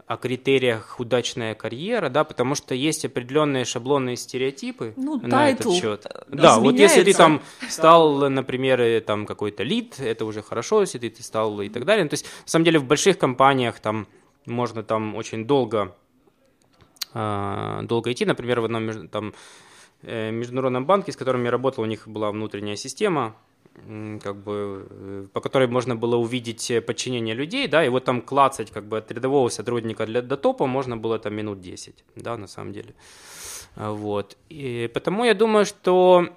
о 0.07 0.17
критериях 0.17 0.99
удачная 0.99 1.55
карьера, 1.55 2.09
да, 2.09 2.25
потому 2.25 2.55
что 2.55 2.75
есть 2.75 3.05
определенные 3.05 3.63
шаблонные 3.63 4.17
стереотипы 4.17 4.93
Ну, 4.97 5.21
на 5.25 5.51
этот 5.51 5.71
счет. 5.71 6.05
Да, 6.27 6.59
вот 6.59 6.75
если 6.75 7.01
ты 7.03 7.13
там 7.13 7.41
стал, 7.69 8.29
например, 8.29 8.81
э, 8.81 8.99
там 8.99 9.25
какой-то 9.25 9.63
лид, 9.63 10.01
это 10.01 10.25
уже 10.25 10.41
хорошо, 10.41 10.81
если 10.81 10.99
ты, 10.99 11.09
ты 11.09 11.23
стал 11.23 11.61
и 11.61 11.69
так 11.69 11.85
далее. 11.85 12.03
Ну, 12.03 12.09
То 12.09 12.15
есть, 12.15 12.25
на 12.25 12.49
самом 12.49 12.65
деле, 12.65 12.79
в 12.79 12.83
больших 12.83 13.17
компаниях 13.17 13.79
там 13.79 14.05
можно 14.45 14.83
там 14.83 15.15
очень 15.15 15.45
долго 15.45 15.95
а, 17.13 17.83
долго 17.83 18.11
идти. 18.11 18.25
Например, 18.25 18.59
в 18.59 18.65
одном 18.65 19.07
там, 19.07 19.29
э, 19.29 19.33
международном 20.03 20.85
банке, 20.85 21.11
с 21.11 21.15
которым 21.15 21.43
я 21.45 21.51
работал, 21.51 21.83
у 21.83 21.87
них 21.87 22.07
была 22.07 22.31
внутренняя 22.31 22.75
система, 22.75 23.35
как 24.21 24.35
бы, 24.35 24.87
э, 24.89 25.27
по 25.33 25.41
которой 25.41 25.67
можно 25.67 25.95
было 25.95 26.15
увидеть 26.15 26.69
э, 26.71 26.81
подчинение 26.81 27.35
людей, 27.35 27.67
да, 27.67 27.83
и 27.83 27.89
вот 27.89 28.05
там 28.05 28.21
клацать 28.21 28.71
как 28.71 28.85
бы 28.85 28.99
от 28.99 29.11
рядового 29.11 29.49
сотрудника 29.49 30.05
для, 30.05 30.21
до 30.21 30.37
топа 30.37 30.67
можно 30.67 30.95
было 30.95 31.19
там 31.19 31.33
минут 31.33 31.59
10, 31.59 32.03
да, 32.15 32.37
на 32.37 32.47
самом 32.47 32.71
деле. 32.71 32.93
А, 33.75 33.91
Вот. 33.91 34.37
И 34.49 34.89
потому 34.93 35.25
я 35.25 35.33
думаю, 35.33 35.65
что 35.65 36.29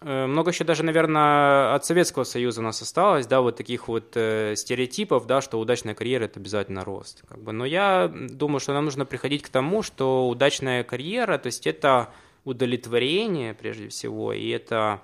э, 0.00 0.26
много 0.26 0.50
еще 0.52 0.64
даже, 0.64 0.84
наверное, 0.84 1.74
от 1.74 1.84
Советского 1.84 2.24
Союза 2.24 2.60
у 2.60 2.64
нас 2.64 2.80
осталось, 2.82 3.26
да, 3.26 3.40
вот 3.40 3.56
таких 3.56 3.88
вот 3.88 4.12
э, 4.14 4.54
стереотипов, 4.56 5.26
да, 5.26 5.40
что 5.40 5.58
удачная 5.58 5.94
карьера– 5.94 6.24
это 6.26 6.38
обязательно 6.38 6.84
рост. 6.84 7.24
Как 7.28 7.42
бы. 7.42 7.52
Но 7.52 7.66
я 7.66 8.10
думаю, 8.14 8.60
что 8.60 8.72
нам 8.72 8.84
нужно 8.84 9.04
приходить 9.04 9.42
к 9.42 9.48
тому, 9.48 9.82
что 9.82 10.28
удачная 10.28 10.84
карьера, 10.84 11.36
то 11.36 11.48
есть 11.48 11.66
это 11.66 12.10
удовлетворение, 12.48 13.54
прежде 13.54 13.88
всего, 13.88 14.32
и 14.32 14.48
это 14.48 15.02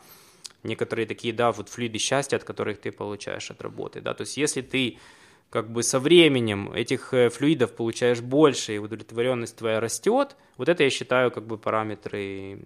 некоторые 0.63 1.07
такие, 1.07 1.35
да, 1.35 1.53
вот 1.53 1.69
флюиды 1.69 1.99
счастья, 1.99 2.37
от 2.37 2.45
которых 2.45 2.81
ты 2.81 2.91
получаешь 2.91 3.51
от 3.51 3.63
работы, 3.63 4.01
да, 4.01 4.15
то 4.15 4.23
есть 4.23 4.37
если 4.37 4.63
ты 4.63 4.99
как 5.51 5.71
бы 5.71 5.85
со 5.85 6.01
временем 6.01 6.73
этих 6.73 7.15
э, 7.15 7.29
флюидов 7.29 7.77
получаешь 7.77 8.21
больше, 8.21 8.75
и 8.75 8.79
удовлетворенность 8.79 9.57
твоя 9.57 9.79
растет, 9.79 10.37
вот 10.57 10.69
это 10.69 10.83
я 10.83 10.91
считаю 10.91 11.31
как 11.31 11.47
бы 11.47 11.59
параметры 11.59 12.59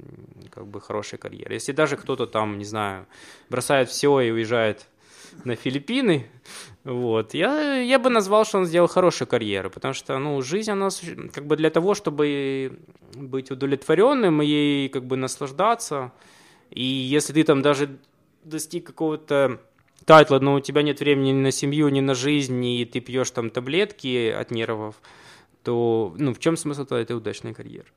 как 0.50 0.66
бы 0.66 0.80
хорошей 0.80 1.18
карьеры. 1.18 1.52
Если 1.52 1.72
даже 1.72 1.98
кто-то 1.98 2.26
там, 2.26 2.56
не 2.56 2.64
знаю, 2.64 3.06
бросает 3.50 3.90
все 3.90 4.20
и 4.20 4.30
уезжает 4.30 4.86
на 5.44 5.56
Филиппины, 5.56 6.26
вот, 6.84 7.34
я, 7.34 7.76
я 7.76 7.98
бы 7.98 8.10
назвал, 8.10 8.44
что 8.44 8.58
он 8.58 8.66
сделал 8.66 8.88
хорошую 8.88 9.28
карьеру, 9.28 9.70
потому 9.70 9.94
что, 9.94 10.18
ну, 10.18 10.40
жизнь, 10.42 10.70
она 10.70 10.88
как 11.32 11.46
бы 11.46 11.56
для 11.56 11.70
того, 11.70 11.94
чтобы 11.94 12.78
быть 13.14 13.50
удовлетворенным 13.50 14.42
и 14.42 14.46
ей 14.46 14.88
как 14.88 15.04
бы 15.04 15.16
наслаждаться, 15.16 16.12
и 16.70 16.82
если 16.82 17.32
ты 17.32 17.44
там 17.44 17.62
даже 17.62 17.98
достиг 18.44 18.86
какого-то 18.86 19.60
тайтла, 20.04 20.38
но 20.38 20.54
у 20.54 20.60
тебя 20.60 20.82
нет 20.82 21.00
времени 21.00 21.30
ни 21.30 21.42
на 21.42 21.50
семью, 21.50 21.88
ни 21.88 22.00
на 22.00 22.14
жизнь, 22.14 22.64
и 22.64 22.84
ты 22.84 23.00
пьешь 23.00 23.30
там 23.30 23.50
таблетки 23.50 24.30
от 24.30 24.50
нервов, 24.50 24.96
то, 25.62 26.14
ну, 26.16 26.32
в 26.32 26.38
чем 26.38 26.56
смысл 26.56 26.86
твоей 26.86 27.04
этой 27.04 27.16
удачной 27.16 27.52
карьеры? 27.54 27.88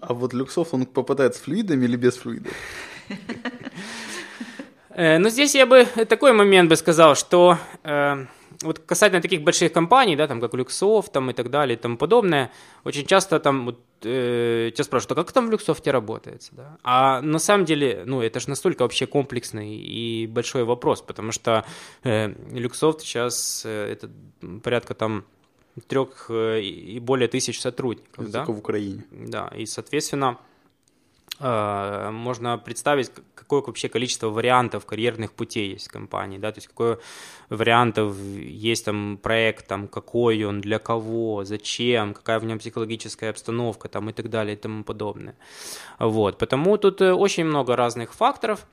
А 0.00 0.14
вот 0.14 0.34
Люксофт, 0.34 0.74
он 0.74 0.86
попадает 0.86 1.34
с 1.34 1.38
флюидами 1.38 1.84
или 1.84 1.96
без 1.96 2.16
флюидов? 2.16 2.52
Э, 4.90 5.18
Ну, 5.18 5.28
здесь 5.28 5.54
я 5.54 5.66
бы 5.66 5.84
такой 6.08 6.32
момент 6.32 6.68
бы 6.68 6.76
сказал, 6.76 7.14
что 7.14 7.58
э, 7.84 8.26
вот 8.62 8.78
касательно 8.78 9.22
таких 9.22 9.42
больших 9.42 9.72
компаний, 9.72 10.16
да, 10.16 10.26
там 10.26 10.40
как 10.40 10.54
Люксофт 10.54 11.12
там, 11.12 11.30
и 11.30 11.32
так 11.32 11.50
далее 11.50 11.76
и 11.76 11.80
тому 11.80 11.96
подобное, 11.96 12.50
очень 12.84 13.06
часто 13.06 13.38
там 13.40 13.64
вот, 13.66 13.78
э, 14.02 14.70
тебя 14.74 14.84
спрашивают, 14.84 15.12
а 15.12 15.22
как 15.22 15.32
там 15.32 15.46
в 15.46 15.50
Люксофте 15.50 15.90
работается? 15.90 16.54
Да? 16.54 16.76
А 16.82 17.22
на 17.22 17.38
самом 17.38 17.64
деле, 17.64 18.02
ну, 18.06 18.20
это 18.20 18.40
же 18.40 18.48
настолько 18.48 18.82
вообще 18.82 19.06
комплексный 19.06 19.76
и 19.76 20.26
большой 20.26 20.64
вопрос, 20.64 21.02
потому 21.02 21.32
что 21.32 21.64
э, 22.04 22.28
Люксофт 22.52 23.00
сейчас 23.00 23.62
э, 23.64 23.92
это 23.92 24.10
порядка 24.62 24.94
там 24.94 25.24
трех 25.86 26.26
э, 26.28 26.60
и 26.60 27.00
более 27.00 27.28
тысяч 27.28 27.60
сотрудников, 27.60 28.30
да? 28.30 28.40
Только 28.40 28.52
в 28.52 28.58
Украине. 28.58 29.04
Да, 29.10 29.50
и, 29.56 29.66
соответственно, 29.66 30.36
можно 31.40 32.58
представить, 32.58 33.10
какое 33.34 33.62
вообще 33.62 33.88
количество 33.88 34.28
вариантов 34.28 34.84
карьерных 34.84 35.32
путей 35.32 35.72
есть 35.72 35.88
в 35.88 35.90
компании, 35.90 36.38
да, 36.38 36.52
то 36.52 36.58
есть 36.58 36.68
какое 36.68 36.98
вариантов 37.48 38.14
есть 38.16 38.84
там 38.84 39.18
проект, 39.22 39.66
там, 39.66 39.88
какой 39.88 40.44
он, 40.44 40.60
для 40.60 40.78
кого, 40.78 41.44
зачем, 41.44 42.12
какая 42.12 42.38
в 42.40 42.44
нем 42.44 42.58
психологическая 42.58 43.30
обстановка 43.30 43.88
там 43.88 44.10
и 44.10 44.12
так 44.12 44.28
далее 44.28 44.54
и 44.54 44.58
тому 44.58 44.84
подобное. 44.84 45.34
Вот, 45.98 46.36
потому 46.36 46.76
тут 46.76 47.00
э, 47.00 47.12
очень 47.12 47.44
много 47.44 47.74
разных 47.74 48.12
факторов, 48.12 48.66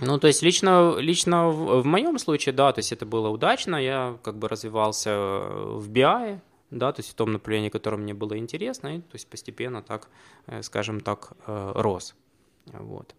Ну, 0.00 0.18
то 0.18 0.26
есть 0.26 0.42
лично, 0.42 0.96
лично 0.98 1.48
в, 1.48 1.82
в 1.82 1.86
моем 1.86 2.18
случае, 2.18 2.52
да, 2.52 2.72
то 2.72 2.80
есть 2.80 2.92
это 2.92 3.06
было 3.06 3.28
удачно, 3.30 3.76
я 3.76 4.16
как 4.22 4.36
бы 4.36 4.48
развивался 4.48 5.10
в 5.16 5.88
BI, 5.90 6.40
да, 6.74 6.92
то 6.92 7.00
есть 7.00 7.10
в 7.10 7.14
том 7.14 7.32
направлении, 7.32 7.70
которое 7.70 7.96
мне 7.96 8.14
было 8.14 8.36
интересно, 8.36 8.96
и 8.96 8.98
то 8.98 9.14
есть 9.14 9.26
постепенно 9.28 9.82
так, 9.82 10.08
э, 10.46 10.62
скажем 10.62 11.00
так, 11.00 11.32
э, 11.46 11.72
рос. 11.74 12.14
Вот. 12.72 13.14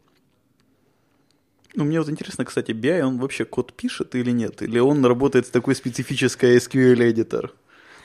Ну, 1.76 1.84
мне 1.84 2.00
вот 2.00 2.10
интересно, 2.10 2.46
кстати, 2.46 2.72
BI, 2.72 3.02
он 3.02 3.18
вообще 3.18 3.46
код 3.46 3.74
пишет 3.74 4.16
или 4.16 4.32
нет? 4.32 4.62
Или 4.62 4.80
он 4.80 5.06
работает 5.06 5.46
с 5.46 5.50
такой 5.50 5.76
специфической 5.76 6.58
SQL-эдитор? 6.58 7.52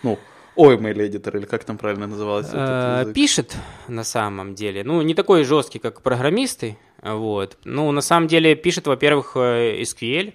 Ну, 0.02 0.18
OML 0.56 1.08
editor, 1.08 1.36
или 1.36 1.46
как 1.46 1.64
там 1.64 1.78
правильно 1.78 2.06
называлось? 2.06 2.48
Э, 2.52 3.12
пишет 3.14 3.56
на 3.88 4.04
самом 4.04 4.54
деле. 4.54 4.84
Ну, 4.84 5.02
не 5.02 5.14
такой 5.14 5.44
жесткий, 5.44 5.78
как 5.78 6.02
программисты. 6.02 6.76
Вот. 7.02 7.58
Ну, 7.64 7.92
на 7.92 8.00
самом 8.00 8.28
деле 8.28 8.54
пишет, 8.56 8.86
во-первых, 8.86 9.36
SQL. 9.36 10.34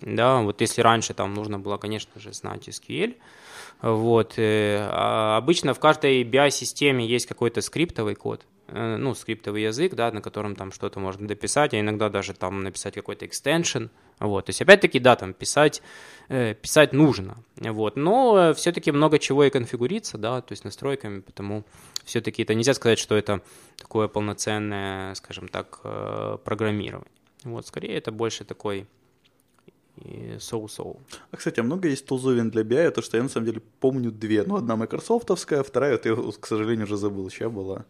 Да, 0.00 0.40
вот 0.40 0.60
если 0.60 0.82
раньше 0.82 1.14
там 1.14 1.34
нужно 1.34 1.58
было, 1.58 1.78
конечно 1.78 2.20
же, 2.20 2.32
знать 2.32 2.68
SQL. 2.68 3.14
Вот. 3.82 4.34
А 4.38 5.36
обычно 5.36 5.74
в 5.74 5.80
каждой 5.80 6.22
BI-системе 6.22 7.06
есть 7.06 7.26
какой-то 7.26 7.60
скриптовый 7.60 8.14
код. 8.14 8.46
Э, 8.74 8.96
ну, 8.96 9.14
скриптовый 9.14 9.62
язык, 9.62 9.94
да, 9.94 10.10
на 10.10 10.22
котором 10.22 10.56
там 10.56 10.72
что-то 10.72 10.98
можно 10.98 11.28
дописать, 11.28 11.74
а 11.74 11.80
иногда 11.80 12.08
даже 12.08 12.32
там 12.32 12.62
написать 12.62 12.94
какой-то 12.94 13.26
extension, 13.26 13.90
вот, 14.18 14.46
то 14.46 14.50
есть 14.50 14.62
опять-таки, 14.62 14.98
да, 14.98 15.14
там 15.14 15.34
писать, 15.34 15.82
э, 16.28 16.54
писать 16.54 16.94
нужно, 16.94 17.36
вот, 17.56 17.96
но 17.96 18.54
все-таки 18.54 18.90
много 18.90 19.18
чего 19.18 19.44
и 19.44 19.50
конфигурится, 19.50 20.16
да, 20.16 20.40
то 20.40 20.52
есть 20.52 20.64
настройками, 20.64 21.20
потому 21.20 21.64
все-таки 22.04 22.44
это 22.44 22.54
нельзя 22.54 22.72
сказать, 22.72 22.98
что 22.98 23.14
это 23.14 23.42
такое 23.76 24.08
полноценное, 24.08 25.14
скажем 25.16 25.48
так, 25.48 25.80
э, 25.84 26.38
программирование, 26.42 27.12
вот, 27.44 27.66
скорее 27.66 27.98
это 27.98 28.10
больше 28.10 28.44
такой 28.44 28.86
соу-соу. 30.38 31.00
А, 31.30 31.36
кстати, 31.36 31.60
а 31.60 31.62
много 31.62 31.88
есть 31.88 32.06
тулзовин 32.06 32.50
для 32.50 32.62
BI, 32.62 32.90
то 32.90 33.02
что 33.02 33.16
я 33.16 33.22
на 33.22 33.28
самом 33.28 33.46
деле 33.46 33.62
помню 33.80 34.10
две. 34.10 34.42
Ну, 34.44 34.56
одна 34.56 34.76
майкрософтовская, 34.76 35.62
вторая, 35.62 35.92
вот 35.92 36.06
я, 36.06 36.16
к 36.40 36.46
сожалению, 36.46 36.86
уже 36.86 36.96
забыл, 36.96 37.28
чья 37.30 37.48
была. 37.48 37.84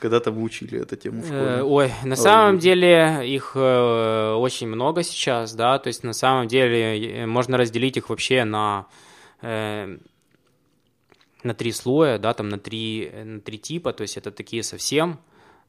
Когда-то 0.00 0.30
мы 0.30 0.42
учили 0.42 0.80
эту 0.80 0.96
тему 0.96 1.22
в 1.22 1.24
школе. 1.24 1.40
Э, 1.40 1.62
ой, 1.62 1.92
на 2.04 2.16
самом 2.16 2.58
деле 2.58 3.22
их 3.24 3.52
э, 3.54 4.32
очень 4.34 4.68
много 4.68 5.02
сейчас, 5.02 5.54
да, 5.54 5.78
то 5.78 5.88
есть 5.88 6.04
на 6.04 6.12
самом 6.12 6.46
деле 6.46 7.22
э, 7.22 7.26
можно 7.26 7.56
разделить 7.56 7.96
их 7.96 8.08
вообще 8.10 8.44
на 8.44 8.86
на 11.44 11.54
три 11.54 11.70
слоя, 11.70 12.18
да, 12.18 12.34
там 12.34 12.48
на 12.48 12.58
три, 12.58 13.08
на 13.24 13.40
три 13.40 13.56
типа, 13.56 13.92
то 13.92 14.02
есть 14.02 14.16
это 14.16 14.32
такие 14.32 14.64
совсем 14.64 15.20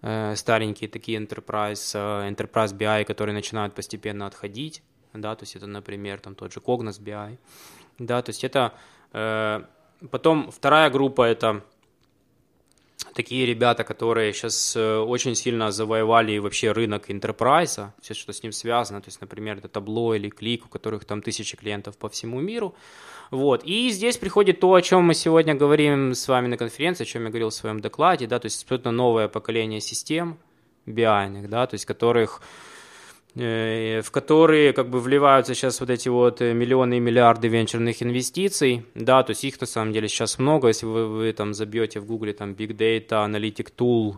старенькие 0.01 0.89
такие 0.89 1.19
enterprise, 1.19 1.93
enterprise 2.29 2.73
BI, 2.77 3.03
которые 3.05 3.33
начинают 3.33 3.73
постепенно 3.73 4.25
отходить, 4.25 4.81
да, 5.13 5.35
то 5.35 5.43
есть 5.43 5.55
это, 5.55 5.67
например, 5.67 6.19
там 6.19 6.35
тот 6.35 6.53
же 6.53 6.59
Cognos 6.59 7.01
BI, 7.01 7.37
да, 7.97 8.21
то 8.21 8.29
есть 8.29 8.43
это 8.43 8.73
потом 10.11 10.51
вторая 10.51 10.89
группа 10.89 11.23
это 11.23 11.63
такие 13.13 13.45
ребята, 13.45 13.83
которые 13.83 14.33
сейчас 14.33 14.75
э, 14.75 14.97
очень 14.97 15.35
сильно 15.35 15.71
завоевали 15.71 16.37
вообще 16.37 16.71
рынок 16.71 17.09
enterprise, 17.09 17.89
все, 18.01 18.13
что 18.13 18.33
с 18.33 18.43
ним 18.43 18.51
связано, 18.51 19.01
то 19.01 19.07
есть, 19.07 19.21
например, 19.21 19.57
это 19.57 19.67
табло 19.67 20.15
или 20.15 20.29
клик, 20.29 20.65
у 20.65 20.69
которых 20.69 21.05
там 21.05 21.21
тысячи 21.21 21.57
клиентов 21.57 21.97
по 21.97 22.09
всему 22.09 22.39
миру. 22.39 22.75
Вот. 23.31 23.63
И 23.63 23.89
здесь 23.89 24.17
приходит 24.17 24.59
то, 24.59 24.73
о 24.73 24.81
чем 24.81 25.03
мы 25.03 25.13
сегодня 25.13 25.53
говорим 25.53 26.13
с 26.13 26.27
вами 26.27 26.47
на 26.47 26.57
конференции, 26.57 27.03
о 27.03 27.07
чем 27.07 27.23
я 27.23 27.29
говорил 27.29 27.49
в 27.49 27.53
своем 27.53 27.79
докладе, 27.79 28.27
да, 28.27 28.39
то 28.39 28.45
есть 28.45 28.63
абсолютно 28.63 28.91
новое 28.91 29.27
поколение 29.27 29.81
систем 29.81 30.37
BI, 30.87 31.47
да, 31.47 31.67
то 31.67 31.75
есть 31.75 31.85
которых 31.85 32.41
в 33.35 34.09
которые 34.11 34.73
как 34.73 34.89
бы 34.89 34.99
вливаются 34.99 35.53
сейчас 35.53 35.79
вот 35.79 35.89
эти 35.89 36.09
вот 36.09 36.41
э, 36.41 36.53
миллионы 36.53 36.97
и 36.97 36.99
миллиарды 36.99 37.47
венчурных 37.47 38.01
инвестиций, 38.01 38.85
да, 38.95 39.23
то 39.23 39.31
есть 39.31 39.43
их 39.43 39.61
на 39.61 39.67
самом 39.67 39.93
деле 39.93 40.07
сейчас 40.07 40.39
много, 40.39 40.67
если 40.67 40.87
вы, 40.87 41.07
вы 41.07 41.33
там 41.33 41.53
забьете 41.53 41.99
в 41.99 42.05
гугле 42.05 42.33
там 42.33 42.53
Big 42.53 42.75
Data, 42.75 43.25
Analytic 43.27 43.71
Tool, 43.77 44.15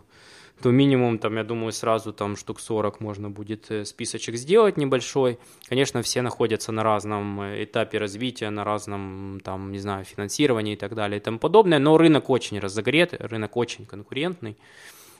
то 0.61 0.71
минимум 0.71 1.17
там, 1.17 1.35
я 1.35 1.43
думаю, 1.43 1.71
сразу 1.73 2.13
там 2.13 2.37
штук 2.37 2.59
40 2.61 3.01
можно 3.01 3.29
будет 3.29 3.69
э, 3.69 3.83
списочек 3.83 4.35
сделать 4.35 4.77
небольшой. 4.77 5.39
Конечно, 5.67 6.01
все 6.03 6.21
находятся 6.21 6.71
на 6.71 6.83
разном 6.83 7.41
этапе 7.41 7.97
развития, 7.97 8.49
на 8.49 8.63
разном 8.63 9.41
там, 9.43 9.71
не 9.71 9.79
знаю, 9.79 10.05
финансировании 10.05 10.73
и 10.73 10.77
так 10.77 10.95
далее 10.95 11.19
и 11.19 11.23
тому 11.23 11.37
подобное, 11.37 11.79
но 11.79 11.97
рынок 11.97 12.29
очень 12.29 12.59
разогрет, 12.59 13.13
рынок 13.19 13.57
очень 13.57 13.85
конкурентный, 13.85 14.55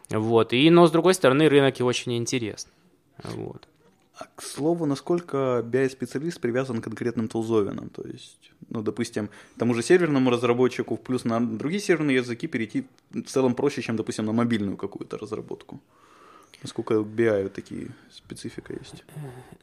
вот, 0.09 0.53
и, 0.53 0.69
но 0.69 0.87
с 0.87 0.91
другой 0.91 1.13
стороны, 1.13 1.49
рынок 1.49 1.79
и 1.79 1.83
очень 1.83 2.15
интересный, 2.15 2.73
вот. 3.23 3.67
А, 4.21 4.25
к 4.35 4.43
слову, 4.43 4.85
насколько 4.85 5.63
BI-специалист 5.65 6.39
привязан 6.39 6.81
к 6.81 6.83
конкретным 6.83 7.27
тулзовинам? 7.27 7.89
То 7.89 8.03
есть, 8.07 8.51
ну, 8.69 8.81
допустим, 8.81 9.29
тому 9.57 9.73
же 9.73 9.83
серверному 9.83 10.29
разработчику 10.29 10.97
плюс 10.97 11.25
на 11.25 11.39
другие 11.39 11.79
серверные 11.79 12.17
языки 12.17 12.47
перейти 12.47 12.83
в 13.11 13.23
целом 13.23 13.55
проще, 13.55 13.81
чем, 13.81 13.95
допустим, 13.95 14.25
на 14.25 14.33
мобильную 14.33 14.77
какую-то 14.77 15.17
разработку. 15.17 15.79
Насколько 16.63 16.93
BI 16.93 17.49
такие 17.49 17.87
специфика 18.11 18.73
есть? 18.73 19.03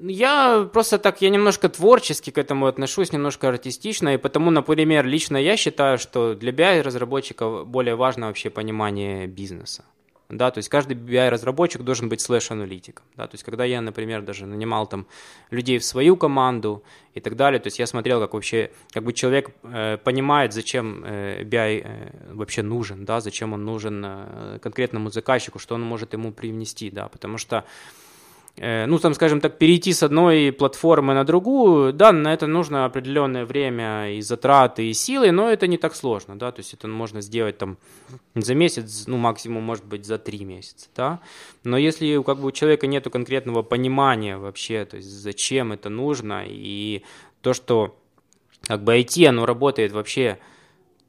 Я 0.01 0.69
просто 0.73 0.99
так, 0.99 1.23
я 1.23 1.31
немножко 1.31 1.69
творчески 1.69 2.31
к 2.31 2.39
этому 2.39 2.67
отношусь, 2.67 3.13
немножко 3.13 3.49
артистично, 3.49 4.15
и 4.15 4.19
потому, 4.19 4.51
например, 4.51 5.07
лично 5.07 5.37
я 5.37 5.57
считаю, 5.57 5.99
что 5.99 6.35
для 6.35 6.51
BI-разработчика 6.51 7.65
более 7.65 7.95
важно 7.95 8.27
вообще 8.27 8.51
понимание 8.51 9.29
бизнеса 9.29 9.85
да, 10.29 10.51
то 10.51 10.59
есть 10.59 10.69
каждый 10.69 10.95
BI-разработчик 10.97 11.83
должен 11.83 12.09
быть 12.09 12.21
слэш-аналитиком, 12.21 13.05
да, 13.17 13.27
то 13.27 13.35
есть 13.35 13.45
когда 13.45 13.65
я, 13.65 13.81
например, 13.81 14.23
даже 14.23 14.47
нанимал 14.47 14.87
там 14.87 15.07
людей 15.51 15.79
в 15.79 15.85
свою 15.85 16.17
команду 16.17 16.83
и 17.15 17.21
так 17.21 17.35
далее, 17.35 17.59
то 17.61 17.69
есть 17.69 17.79
я 17.79 17.87
смотрел, 17.87 18.21
как 18.21 18.35
вообще, 18.35 18.71
как 18.93 19.05
бы 19.05 19.13
человек 19.15 19.51
э, 19.63 19.97
понимает, 19.97 20.53
зачем 20.53 21.03
э, 21.05 21.45
BI 21.45 21.83
э, 21.83 22.35
вообще 22.35 22.63
нужен, 22.63 23.07
да, 23.07 23.21
зачем 23.21 23.55
он 23.55 23.65
нужен 23.65 24.05
э, 24.05 24.59
конкретному 24.61 25.11
заказчику, 25.11 25.59
что 25.59 25.75
он 25.75 25.83
может 25.83 26.13
ему 26.13 26.31
привнести, 26.33 26.91
да, 26.91 27.09
потому 27.09 27.39
что 27.39 27.65
ну, 28.61 28.99
там, 28.99 29.15
скажем 29.15 29.41
так, 29.41 29.59
перейти 29.59 29.93
с 29.93 30.03
одной 30.03 30.53
платформы 30.53 31.15
на 31.15 31.25
другую, 31.25 31.93
да, 31.93 32.13
на 32.13 32.33
это 32.35 32.47
нужно 32.47 32.85
определенное 32.85 33.45
время 33.45 34.17
и 34.17 34.21
затраты, 34.21 34.89
и 34.89 34.95
силы, 34.95 35.31
но 35.31 35.49
это 35.49 35.67
не 35.67 35.79
так 35.79 35.95
сложно, 35.95 36.39
да, 36.39 36.51
то 36.51 36.61
есть 36.61 36.75
это 36.75 36.89
можно 36.89 37.21
сделать 37.21 37.59
там 37.59 37.79
за 38.35 38.55
месяц, 38.55 39.05
ну, 39.07 39.17
максимум, 39.17 39.63
может 39.63 39.85
быть, 39.85 40.05
за 40.05 40.19
три 40.19 40.45
месяца, 40.45 40.89
да, 40.97 41.21
но 41.65 41.77
если 41.79 42.23
как 42.23 42.39
бы 42.41 42.49
у 42.49 42.53
человека 42.53 42.87
нет 42.87 43.09
конкретного 43.11 43.63
понимания 43.63 44.39
вообще, 44.39 44.85
то 44.85 44.97
есть 44.97 45.09
зачем 45.09 45.73
это 45.73 45.89
нужно, 45.89 46.45
и 46.47 47.05
то, 47.43 47.55
что 47.55 47.97
как 48.63 48.83
бы 48.83 48.99
IT, 48.99 49.27
оно 49.27 49.47
работает 49.47 49.93
вообще 49.93 50.39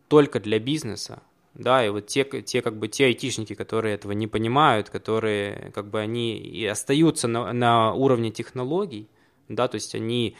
только 0.08 0.40
для 0.40 0.60
бизнеса, 0.60 1.22
да, 1.54 1.86
и 1.86 1.90
вот 1.90 2.08
те, 2.08 2.24
те 2.24 2.62
как 2.62 2.78
бы 2.78 2.88
те 2.88 3.06
айтишники, 3.06 3.54
которые 3.54 3.96
этого 3.96 4.12
не 4.12 4.28
понимают, 4.28 4.90
которые 4.90 5.72
как 5.74 5.90
бы 5.90 6.00
они 6.00 6.38
и 6.38 6.66
остаются 6.66 7.28
на, 7.28 7.52
на 7.54 7.94
уровне 7.94 8.32
технологий, 8.32 9.08
да, 9.48 9.68
то 9.68 9.76
есть 9.76 9.96
они 9.96 10.36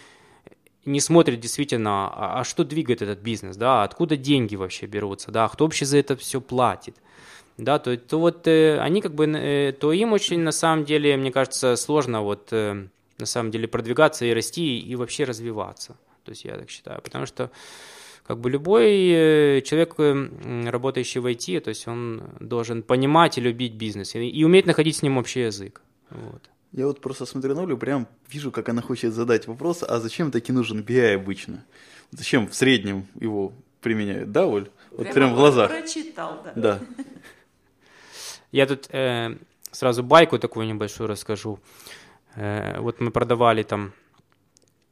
не 0.86 1.00
смотрят 1.00 1.40
действительно, 1.40 2.08
а, 2.08 2.40
а 2.40 2.44
что 2.44 2.64
двигает 2.64 3.02
этот 3.02 3.20
бизнес, 3.20 3.58
да, 3.58 3.84
откуда 3.84 4.18
деньги 4.18 4.56
вообще 4.56 4.86
берутся, 4.86 5.32
да, 5.32 5.48
кто 5.48 5.66
вообще 5.66 5.86
за 5.86 5.98
это 5.98 6.16
все 6.16 6.40
платит, 6.40 6.96
да, 7.58 7.80
то, 7.80 7.96
то 7.98 8.20
вот 8.20 8.48
э, 8.48 8.80
они 8.80 9.02
как 9.02 9.14
бы, 9.14 9.26
э, 9.26 9.74
то 9.74 9.92
им 9.92 10.14
очень 10.14 10.40
на 10.40 10.52
самом 10.52 10.86
деле, 10.86 11.18
мне 11.18 11.32
кажется, 11.32 11.76
сложно 11.76 12.22
вот 12.22 12.50
э, 12.52 12.88
на 13.18 13.26
самом 13.26 13.52
деле 13.52 13.68
продвигаться 13.68 14.26
и 14.26 14.34
расти 14.34 14.80
и 14.80 14.96
вообще 14.96 15.26
развиваться, 15.26 15.98
то 16.24 16.32
есть 16.32 16.46
я 16.46 16.56
так 16.56 16.70
считаю, 16.70 17.02
потому 17.02 17.26
что 17.26 17.52
как 18.30 18.38
бы 18.38 18.52
любой 18.52 19.10
э, 19.10 19.62
человек, 19.62 19.96
э, 19.98 20.70
работающий 20.70 21.20
в 21.20 21.26
IT, 21.26 21.62
то 21.62 21.70
есть 21.70 21.88
он 21.88 22.22
должен 22.40 22.84
понимать 22.84 23.40
и 23.40 23.42
любить 23.42 23.74
бизнес, 23.74 24.14
и, 24.14 24.20
и 24.20 24.44
уметь 24.44 24.68
находить 24.68 24.98
с 24.98 25.02
ним 25.02 25.18
общий 25.18 25.40
язык. 25.40 25.82
Вот. 26.12 26.42
Я 26.72 26.86
вот 26.86 27.02
просто 27.02 27.26
смотрю 27.26 27.56
на 27.56 27.64
Олю, 27.64 27.76
прям 27.76 28.08
вижу, 28.32 28.52
как 28.52 28.70
она 28.70 28.84
хочет 28.84 29.14
задать 29.14 29.48
вопрос, 29.48 29.82
а 29.82 30.00
зачем 30.00 30.30
таки 30.30 30.52
нужен 30.52 30.82
BI 30.82 31.16
обычно? 31.16 31.66
Зачем 32.12 32.48
в 32.48 32.54
среднем 32.54 33.08
его 33.20 33.52
применяют, 33.82 34.32
да, 34.32 34.46
Оль? 34.46 34.70
Вот 34.92 35.02
прям, 35.02 35.14
прям 35.14 35.34
в 35.34 35.36
глазах. 35.36 35.72
Прочитал, 35.72 36.44
да. 36.44 36.54
Да. 36.56 36.80
Я 38.52 38.68
тут 38.68 38.90
э, 38.92 39.38
сразу 39.72 40.04
байку 40.04 40.38
такую 40.38 40.68
небольшую 40.68 41.08
расскажу. 41.08 41.60
Э, 42.36 42.80
вот 42.80 43.00
мы 43.00 43.10
продавали 43.10 43.64
там 43.64 43.92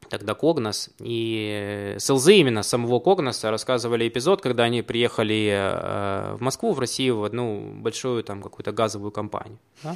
тогда 0.10 0.34
Когнос, 0.34 0.90
и 1.00 1.96
с 1.98 2.10
ЛЗ 2.10 2.28
именно 2.30 2.64
самого 2.64 3.00
Когноса 3.00 3.52
рассказывали 3.52 4.08
эпизод, 4.08 4.42
когда 4.42 4.64
они 4.64 4.82
приехали 4.82 5.52
э, 5.52 6.36
в 6.36 6.42
Москву, 6.42 6.74
в 6.74 6.80
Россию, 6.80 7.18
в 7.18 7.24
одну 7.24 7.74
большую 7.76 8.24
там 8.24 8.42
какую-то 8.42 8.72
газовую 8.72 9.12
компанию. 9.12 9.58
Да? 9.84 9.96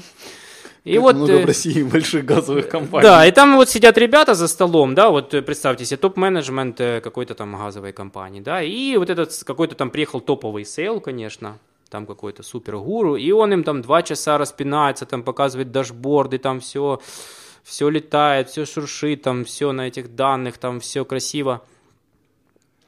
И 0.83 0.93
как 0.93 1.01
вот, 1.01 1.15
много 1.15 1.31
в 1.31 1.41
э, 1.41 1.45
России 1.45 1.83
больших 1.83 2.25
газовых 2.25 2.67
компаний. 2.67 3.03
Да, 3.03 3.25
и 3.25 3.31
там 3.31 3.55
вот 3.55 3.69
сидят 3.69 3.97
ребята 3.97 4.33
за 4.33 4.47
столом, 4.47 4.95
да, 4.95 5.09
вот 5.09 5.33
э, 5.33 5.41
представьте 5.41 5.85
себе 5.85 5.97
топ-менеджмент 5.97 6.77
какой-то 6.77 7.35
там 7.35 7.57
газовой 7.57 7.93
компании, 7.93 8.41
да, 8.41 8.63
и 8.63 8.97
вот 8.97 9.09
этот 9.09 9.43
какой-то 9.43 9.75
там 9.75 9.89
приехал 9.89 10.21
топовый 10.21 10.65
sale, 10.65 10.99
конечно, 10.99 11.57
там 11.91 12.05
какой-то 12.05 12.41
супер 12.41 12.77
гуру, 12.77 13.17
и 13.17 13.31
он 13.31 13.53
им 13.53 13.63
там 13.63 13.81
два 13.81 14.01
часа 14.01 14.37
распинается, 14.37 15.05
там 15.05 15.23
показывает 15.23 15.71
дашборды, 15.71 16.37
там 16.37 16.61
все, 16.61 17.01
все 17.63 17.89
летает, 17.89 18.49
все 18.49 18.65
шуршит, 18.65 19.21
там 19.21 19.45
все 19.45 19.71
на 19.71 19.87
этих 19.87 20.15
данных, 20.15 20.57
там 20.57 20.79
все 20.79 21.05
красиво. 21.05 21.63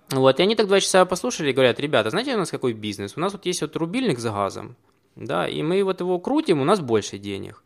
Вот, 0.09 0.39
и 0.39 0.43
они 0.43 0.55
так 0.55 0.67
два 0.67 0.79
часа 0.79 1.05
послушали 1.05 1.49
и 1.49 1.53
говорят, 1.53 1.79
ребята, 1.79 2.09
знаете 2.09 2.35
у 2.35 2.37
нас 2.37 2.51
какой 2.51 2.73
бизнес? 2.73 3.13
У 3.15 3.19
нас 3.19 3.33
вот 3.33 3.45
есть 3.45 3.61
вот 3.61 3.75
рубильник 3.75 4.19
за 4.19 4.31
газом, 4.31 4.75
да, 5.15 5.47
и 5.47 5.63
мы 5.63 5.83
вот 5.83 6.01
его 6.01 6.19
крутим, 6.19 6.61
у 6.61 6.65
нас 6.65 6.79
больше 6.79 7.17
денег. 7.17 7.63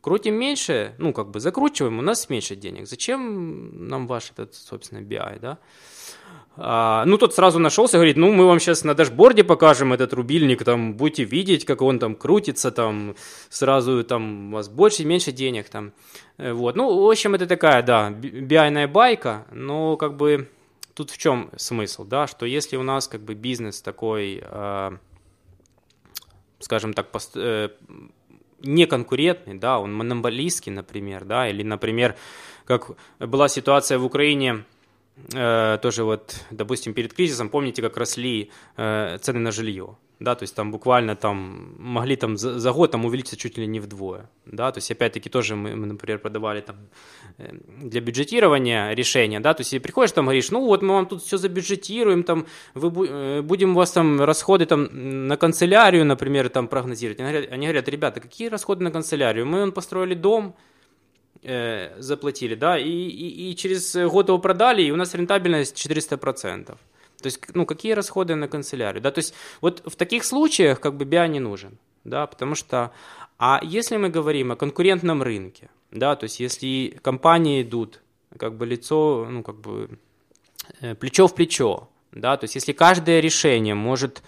Крутим 0.00 0.34
меньше, 0.34 0.94
ну, 0.98 1.12
как 1.12 1.30
бы 1.30 1.40
закручиваем, 1.40 1.98
у 1.98 2.02
нас 2.02 2.28
меньше 2.28 2.54
денег. 2.54 2.86
Зачем 2.86 3.88
нам 3.88 4.06
ваш 4.06 4.30
этот, 4.30 4.54
собственно, 4.54 5.00
BI, 5.00 5.40
да? 5.40 5.58
А, 6.60 7.04
ну, 7.04 7.18
тот 7.18 7.34
сразу 7.34 7.60
нашелся, 7.60 7.98
говорит, 7.98 8.16
ну, 8.16 8.32
мы 8.32 8.44
вам 8.44 8.58
сейчас 8.58 8.82
на 8.82 8.94
дашборде 8.94 9.44
покажем 9.44 9.92
этот 9.92 10.12
рубильник, 10.12 10.64
там, 10.64 10.94
будете 10.94 11.22
видеть, 11.22 11.64
как 11.64 11.82
он 11.82 12.00
там 12.00 12.16
крутится, 12.16 12.72
там, 12.72 13.14
сразу, 13.48 14.02
там, 14.02 14.52
у 14.52 14.56
вас 14.56 14.68
больше, 14.68 15.04
меньше 15.04 15.30
денег, 15.30 15.68
там, 15.68 15.92
э, 16.36 16.52
вот. 16.52 16.74
Ну, 16.74 17.06
в 17.06 17.08
общем, 17.08 17.36
это 17.36 17.46
такая, 17.46 17.82
да, 17.82 18.10
биайная 18.10 18.88
байка, 18.88 19.46
но, 19.52 19.96
как 19.96 20.16
бы, 20.16 20.48
тут 20.94 21.10
в 21.10 21.18
чем 21.18 21.50
смысл, 21.56 22.04
да, 22.04 22.26
что 22.26 22.44
если 22.44 22.76
у 22.76 22.82
нас, 22.82 23.06
как 23.06 23.20
бы, 23.20 23.34
бизнес 23.34 23.80
такой, 23.80 24.42
э, 24.42 24.90
скажем 26.58 26.92
так, 26.92 27.12
пост, 27.12 27.36
э, 27.36 27.68
неконкурентный, 28.62 29.54
да, 29.54 29.78
он 29.78 29.94
монополистский, 29.94 30.72
например, 30.72 31.24
да, 31.24 31.48
или, 31.48 31.62
например, 31.62 32.16
как 32.64 32.90
была 33.20 33.48
ситуация 33.48 33.98
в 33.98 34.04
Украине, 34.04 34.64
э, 35.34 35.78
тоже 35.82 36.04
вот, 36.04 36.44
допустим, 36.50 36.94
перед 36.94 37.12
кризисом, 37.12 37.48
помните, 37.48 37.82
как 37.82 37.96
росли 37.96 38.50
э, 38.76 39.18
цены 39.20 39.40
на 39.40 39.50
жилье, 39.50 39.96
да, 40.20 40.34
то 40.34 40.42
есть 40.42 40.54
там 40.54 40.70
буквально 40.70 41.16
там 41.16 41.74
могли 41.78 42.16
там 42.16 42.36
за, 42.36 42.72
год 42.72 42.90
там 42.90 43.04
увеличиться 43.04 43.36
чуть 43.36 43.58
ли 43.58 43.66
не 43.66 43.80
вдвое, 43.80 44.28
да, 44.46 44.72
то 44.72 44.78
есть 44.78 44.90
опять-таки 44.90 45.28
тоже 45.30 45.56
мы, 45.56 45.76
мы 45.76 45.86
например, 45.86 46.18
продавали 46.18 46.60
там 46.60 46.76
э, 47.38 47.52
для 47.82 48.00
бюджетирования 48.00 48.92
решения, 48.94 49.40
да, 49.40 49.54
то 49.54 49.62
есть 49.62 49.82
приходишь 49.82 50.12
там 50.12 50.24
говоришь, 50.24 50.50
ну 50.50 50.64
вот 50.64 50.82
мы 50.82 50.94
вам 50.94 51.06
тут 51.06 51.22
все 51.22 51.36
забюджетируем, 51.36 52.22
там 52.22 52.46
вы, 52.74 53.42
будем 53.42 53.72
у 53.72 53.74
вас 53.74 53.92
там 53.92 54.20
расходы 54.22 54.66
там 54.66 54.88
на 55.26 55.36
канцелярию, 55.36 56.04
например, 56.04 56.48
там 56.48 56.68
прогнозировать, 56.68 57.20
они 57.20 57.30
говорят, 57.30 57.52
они 57.52 57.66
говорят 57.66 57.88
ребята, 57.88 58.20
какие 58.20 58.48
расходы 58.48 58.84
на 58.84 58.90
канцелярию, 58.90 59.46
мы 59.46 59.62
он 59.62 59.72
построили 59.72 60.14
дом, 60.14 60.56
э, 61.42 62.00
заплатили, 62.00 62.54
да, 62.54 62.78
и, 62.78 62.88
и, 62.88 63.50
и 63.50 63.56
через 63.56 63.94
год 63.94 64.28
его 64.28 64.38
продали, 64.38 64.82
и 64.82 64.90
у 64.90 64.96
нас 64.96 65.14
рентабельность 65.14 65.76
400%. 65.76 66.66
То 66.66 67.26
есть, 67.26 67.40
ну, 67.54 67.66
какие 67.66 67.92
расходы 67.92 68.36
на 68.36 68.48
канцелярию, 68.48 69.02
да, 69.02 69.10
то 69.10 69.18
есть 69.18 69.34
вот 69.60 69.82
в 69.84 69.96
таких 69.96 70.24
случаях 70.24 70.80
как 70.80 70.96
бы 70.96 71.04
BI 71.04 71.28
не 71.28 71.40
нужен, 71.40 71.78
да, 72.04 72.26
потому 72.26 72.54
что, 72.54 72.92
а 73.38 73.60
если 73.62 73.96
мы 73.96 74.08
говорим 74.08 74.52
о 74.52 74.56
конкурентном 74.56 75.22
рынке, 75.22 75.68
да, 75.90 76.14
то 76.14 76.24
есть 76.24 76.38
если 76.38 76.98
компании 77.02 77.62
идут 77.62 78.00
как 78.36 78.56
бы 78.56 78.66
лицо, 78.66 79.26
ну, 79.28 79.42
как 79.42 79.56
бы 79.56 79.98
э, 80.80 80.94
плечо 80.94 81.26
в 81.26 81.34
плечо, 81.34 81.88
да, 82.12 82.36
то 82.36 82.44
есть 82.44 82.54
если 82.54 82.72
каждое 82.72 83.20
решение 83.20 83.74
может 83.74 84.22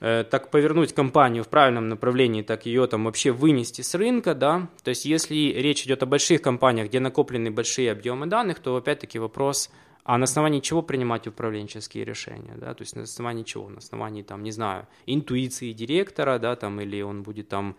так 0.00 0.50
повернуть 0.50 0.92
компанию 0.92 1.42
в 1.42 1.48
правильном 1.48 1.88
направлении, 1.88 2.42
так 2.42 2.66
ее 2.66 2.86
там 2.86 3.04
вообще 3.04 3.32
вынести 3.32 3.82
с 3.82 3.94
рынка, 3.94 4.34
да, 4.34 4.68
то 4.84 4.90
есть 4.90 5.04
если 5.04 5.34
речь 5.34 5.84
идет 5.84 6.02
о 6.02 6.06
больших 6.06 6.40
компаниях, 6.40 6.88
где 6.88 7.00
накоплены 7.00 7.50
большие 7.50 7.90
объемы 7.90 8.26
данных, 8.26 8.60
то 8.60 8.76
опять-таки 8.76 9.18
вопрос– 9.18 9.70
а 10.08 10.16
на 10.16 10.24
основании 10.24 10.60
чего 10.60 10.80
принимать 10.80 11.26
управленческие 11.26 12.02
решения, 12.02 12.54
да, 12.56 12.72
то 12.72 12.80
есть 12.80 12.96
на 12.96 13.02
основании 13.02 13.42
чего, 13.42 13.68
на 13.68 13.76
основании, 13.76 14.22
там, 14.22 14.42
не 14.42 14.52
знаю, 14.52 14.86
интуиции 15.04 15.74
директора, 15.74 16.38
да, 16.38 16.56
там, 16.56 16.80
или 16.80 17.02
он 17.02 17.22
будет 17.22 17.50
там, 17.50 17.76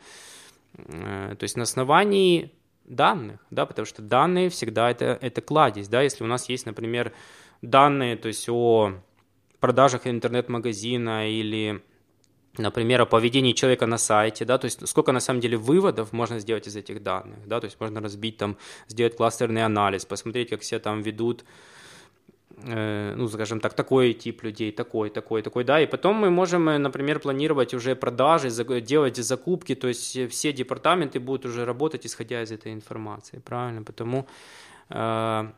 э, 0.75 1.35
то 1.35 1.43
есть 1.43 1.57
на 1.57 1.63
основании 1.63 2.53
данных, 2.85 3.43
да, 3.49 3.65
потому 3.65 3.87
что 3.87 4.03
данные 4.03 4.51
всегда 4.51 4.91
это, 4.91 5.17
это 5.19 5.41
кладезь, 5.41 5.87
да, 5.87 6.03
если 6.03 6.23
у 6.23 6.27
нас 6.27 6.49
есть, 6.49 6.67
например, 6.67 7.13
данные, 7.63 8.15
то 8.15 8.27
есть 8.27 8.47
о 8.47 8.93
продажах 9.59 10.05
интернет-магазина 10.05 11.27
или 11.27 11.81
например, 12.57 13.01
о 13.01 13.05
поведении 13.05 13.53
человека 13.53 13.85
на 13.85 13.97
сайте, 13.97 14.45
да, 14.45 14.57
то 14.57 14.65
есть 14.65 14.87
сколько 14.87 15.11
на 15.11 15.19
самом 15.19 15.39
деле 15.39 15.57
выводов 15.57 16.13
можно 16.13 16.39
сделать 16.39 16.67
из 16.67 16.75
этих 16.75 17.03
данных, 17.03 17.47
да, 17.47 17.59
то 17.59 17.65
есть 17.65 17.79
можно 17.79 18.01
разбить 18.01 18.37
там, 18.37 18.57
сделать 18.87 19.15
кластерный 19.15 19.63
анализ, 19.63 20.05
посмотреть, 20.05 20.49
как 20.49 20.61
все 20.61 20.79
там 20.79 21.01
ведут 21.01 21.43
Э, 22.63 23.13
ну, 23.15 23.27
скажем 23.27 23.59
так, 23.59 23.73
такой 23.73 24.13
тип 24.13 24.43
людей, 24.43 24.71
такой, 24.71 25.09
такой, 25.09 25.41
такой, 25.41 25.63
да, 25.63 25.79
и 25.79 25.85
потом 25.85 26.15
мы 26.15 26.29
можем, 26.29 26.67
э, 26.67 26.77
например, 26.77 27.19
планировать 27.19 27.73
уже 27.73 27.95
продажи, 27.95 28.49
делать 28.81 29.15
закупки, 29.17 29.75
то 29.75 29.87
есть 29.87 30.29
все 30.29 30.51
департаменты 30.51 31.19
будут 31.19 31.45
уже 31.45 31.65
работать, 31.65 32.05
исходя 32.05 32.41
из 32.41 32.51
этой 32.51 32.73
информации, 32.73 33.39
правильно, 33.39 33.83
потому 33.83 34.27
э, 34.89 35.51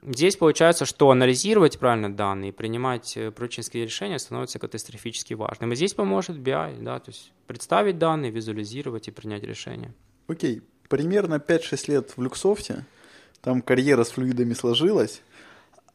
здесь 0.00 0.36
получается, 0.36 0.84
что 0.84 1.10
анализировать 1.10 1.78
правильно 1.78 2.14
данные, 2.14 2.52
принимать 2.52 3.16
э, 3.16 3.30
прочинские 3.30 3.84
решения 3.84 4.18
становится 4.18 4.58
катастрофически 4.58 5.34
важным, 5.34 5.72
и 5.72 5.76
здесь 5.76 5.94
поможет 5.94 6.36
BI, 6.36 6.82
да, 6.82 6.98
то 6.98 7.10
есть 7.10 7.32
представить 7.46 7.98
данные, 7.98 8.30
визуализировать 8.30 9.08
и 9.08 9.10
принять 9.10 9.42
решение. 9.42 9.92
Окей, 10.28 10.58
okay. 10.58 10.62
примерно 10.88 11.34
5-6 11.36 11.90
лет 11.90 12.12
в 12.16 12.22
Люксофте, 12.22 12.84
там 13.40 13.60
карьера 13.60 14.04
с 14.04 14.10
флюидами 14.10 14.54
сложилась, 14.54 15.22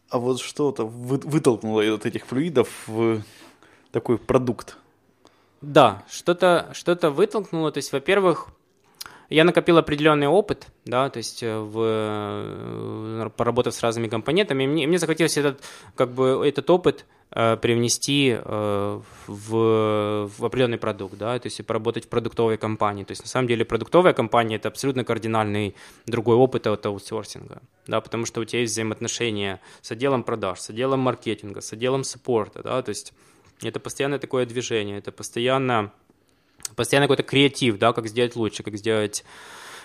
а 0.10 0.20
вот 0.20 0.40
что-то 0.40 0.86
вы, 0.86 1.18
вытолкнуло 1.18 1.82
от 1.94 2.06
этих 2.06 2.26
флюидов 2.26 2.70
в 2.88 3.22
такой 3.92 4.18
продукт. 4.18 4.78
Да, 5.62 6.04
что-то 6.10 6.70
что 6.74 6.96
вытолкнуло. 7.12 7.72
То 7.72 7.80
есть, 7.80 7.92
во-первых, 7.92 8.50
я 9.30 9.44
накопил 9.44 9.78
определенный 9.78 10.28
опыт, 10.28 10.68
да, 10.86 11.10
то 11.10 11.18
есть 11.18 11.44
э, 11.44 11.58
в, 11.58 11.80
э, 11.84 13.30
поработав 13.36 13.74
с 13.74 13.84
разными 13.84 14.08
компонентами, 14.08 14.66
мне, 14.66 14.88
мне 14.88 14.98
захотелось 14.98 15.38
этот, 15.38 15.62
как 15.96 16.14
бы, 16.14 16.42
этот 16.48 16.70
опыт 16.70 17.06
э, 17.32 17.58
привнести 17.58 18.38
э, 18.40 19.02
в, 19.28 20.30
в 20.38 20.46
определенный 20.46 20.78
продукт, 20.78 21.18
да, 21.18 21.38
то 21.40 21.48
есть 21.48 21.66
поработать 21.66 22.06
в 22.06 22.10
продуктовой 22.10 22.58
компании. 22.58 23.04
То 23.04 23.12
есть 23.12 23.24
на 23.24 23.28
самом 23.28 23.48
деле 23.48 23.66
продуктовая 23.66 24.14
компания 24.14 24.56
это 24.56 24.70
абсолютно 24.70 25.04
кардинальный 25.04 25.76
другой 26.06 26.38
опыт 26.38 26.68
от 26.68 26.86
аутсорсинга, 26.86 27.62
да, 27.86 28.00
потому 28.00 28.26
что 28.26 28.42
у 28.42 28.46
тебя 28.46 28.62
есть 28.62 28.74
взаимоотношения 28.74 29.60
с 29.82 29.92
отделом 29.92 30.24
продаж, 30.24 30.60
с 30.60 30.70
отделом 30.70 31.02
маркетинга, 31.02 31.60
с 31.62 31.74
отделом 31.74 32.06
саппорта, 32.06 32.64
да, 32.64 32.82
то 32.82 32.90
есть 32.90 33.14
это 33.62 33.80
постоянное 33.80 34.20
такое 34.20 34.46
движение, 34.46 35.00
это 35.00 35.12
постоянно 35.12 35.92
постоянно 36.76 37.08
какой-то 37.08 37.24
креатив, 37.24 37.78
да, 37.78 37.94
как 37.94 38.08
сделать 38.08 38.36
лучше, 38.36 38.64
как 38.64 38.78
сделать 38.78 39.24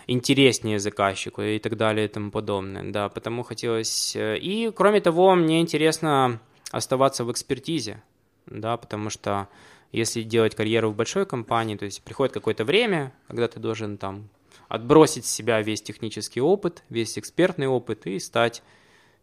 интереснее 0.06 0.78
заказчику 0.78 1.42
и 1.42 1.58
так 1.58 1.76
далее 1.76 2.06
и 2.06 2.08
тому 2.08 2.30
подобное, 2.30 2.90
да, 2.90 3.08
потому 3.08 3.42
хотелось... 3.42 4.16
Э, 4.16 4.36
и, 4.36 4.70
кроме 4.70 5.00
того, 5.00 5.34
мне 5.34 5.60
интересно 5.60 6.40
оставаться 6.70 7.24
в 7.24 7.30
экспертизе, 7.30 8.02
да, 8.46 8.76
потому 8.76 9.10
что 9.10 9.48
если 9.92 10.22
делать 10.22 10.54
карьеру 10.54 10.90
в 10.90 10.96
большой 10.96 11.26
компании, 11.26 11.76
то 11.76 11.84
есть 11.84 12.02
приходит 12.02 12.32
какое-то 12.32 12.64
время, 12.64 13.12
когда 13.28 13.46
ты 13.46 13.60
должен 13.60 13.98
там 13.98 14.28
отбросить 14.68 15.26
с 15.26 15.30
себя 15.30 15.60
весь 15.60 15.82
технический 15.82 16.40
опыт, 16.40 16.82
весь 16.88 17.18
экспертный 17.18 17.66
опыт 17.66 18.06
и 18.06 18.18
стать 18.18 18.62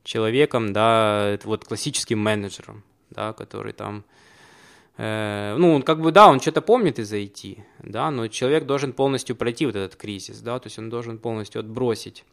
человеком, 0.03 0.73
да, 0.73 1.39
вот 1.43 1.65
классическим 1.65 2.19
менеджером, 2.19 2.83
да, 3.09 3.33
который 3.33 3.73
там 3.73 4.05
ну, 4.99 5.75
он 5.75 5.83
как 5.83 6.01
бы, 6.01 6.11
да, 6.11 6.27
он 6.27 6.41
что-то 6.41 6.61
помнит 6.61 6.99
из 6.99 7.13
IT, 7.13 7.63
да, 7.83 8.11
но 8.11 8.27
человек 8.27 8.65
должен 8.65 8.91
полностью 8.91 9.33
пройти 9.37 9.65
вот 9.65 9.77
этот 9.77 9.95
кризис, 9.95 10.41
да, 10.41 10.59
то 10.59 10.67
есть 10.67 10.77
он 10.77 10.89
должен 10.89 11.19
полностью 11.19 11.59
отбросить 11.59 12.25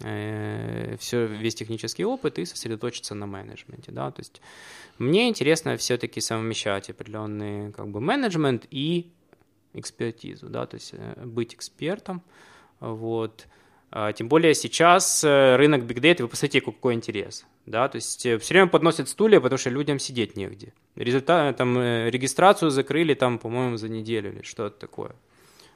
э, 0.00 0.96
все, 0.98 1.26
весь 1.26 1.54
технический 1.54 2.04
опыт 2.04 2.40
и 2.40 2.44
сосредоточиться 2.44 3.14
на 3.14 3.26
менеджменте, 3.26 3.92
да, 3.92 4.10
то 4.10 4.20
есть 4.20 4.40
мне 4.98 5.28
интересно 5.28 5.76
все-таки 5.76 6.20
совмещать 6.20 6.90
определенный 6.90 7.70
как 7.72 7.88
бы 7.88 8.00
менеджмент 8.00 8.66
и 8.72 9.12
экспертизу, 9.74 10.48
да, 10.48 10.66
то 10.66 10.74
есть 10.74 10.94
э, 10.94 11.24
быть 11.24 11.54
экспертом, 11.54 12.22
вот, 12.80 13.46
тем 14.16 14.28
более 14.28 14.54
сейчас 14.54 15.24
рынок 15.24 15.82
Big 15.82 16.00
Data, 16.00 16.22
вы 16.22 16.28
посмотрите, 16.28 16.60
какой 16.60 16.94
интерес, 16.94 17.46
да, 17.64 17.88
то 17.88 17.96
есть 17.96 18.20
все 18.20 18.38
время 18.38 18.66
подносят 18.66 19.08
стулья, 19.08 19.40
потому 19.40 19.58
что 19.58 19.70
людям 19.70 19.98
сидеть 19.98 20.36
негде. 20.36 20.72
Результат, 20.96 21.56
там, 21.56 21.78
э, 21.78 22.10
регистрацию 22.10 22.70
закрыли, 22.70 23.14
там, 23.14 23.38
по-моему, 23.38 23.76
за 23.76 23.88
неделю 23.88 24.32
или 24.32 24.42
что-то 24.42 24.78
такое. 24.78 25.14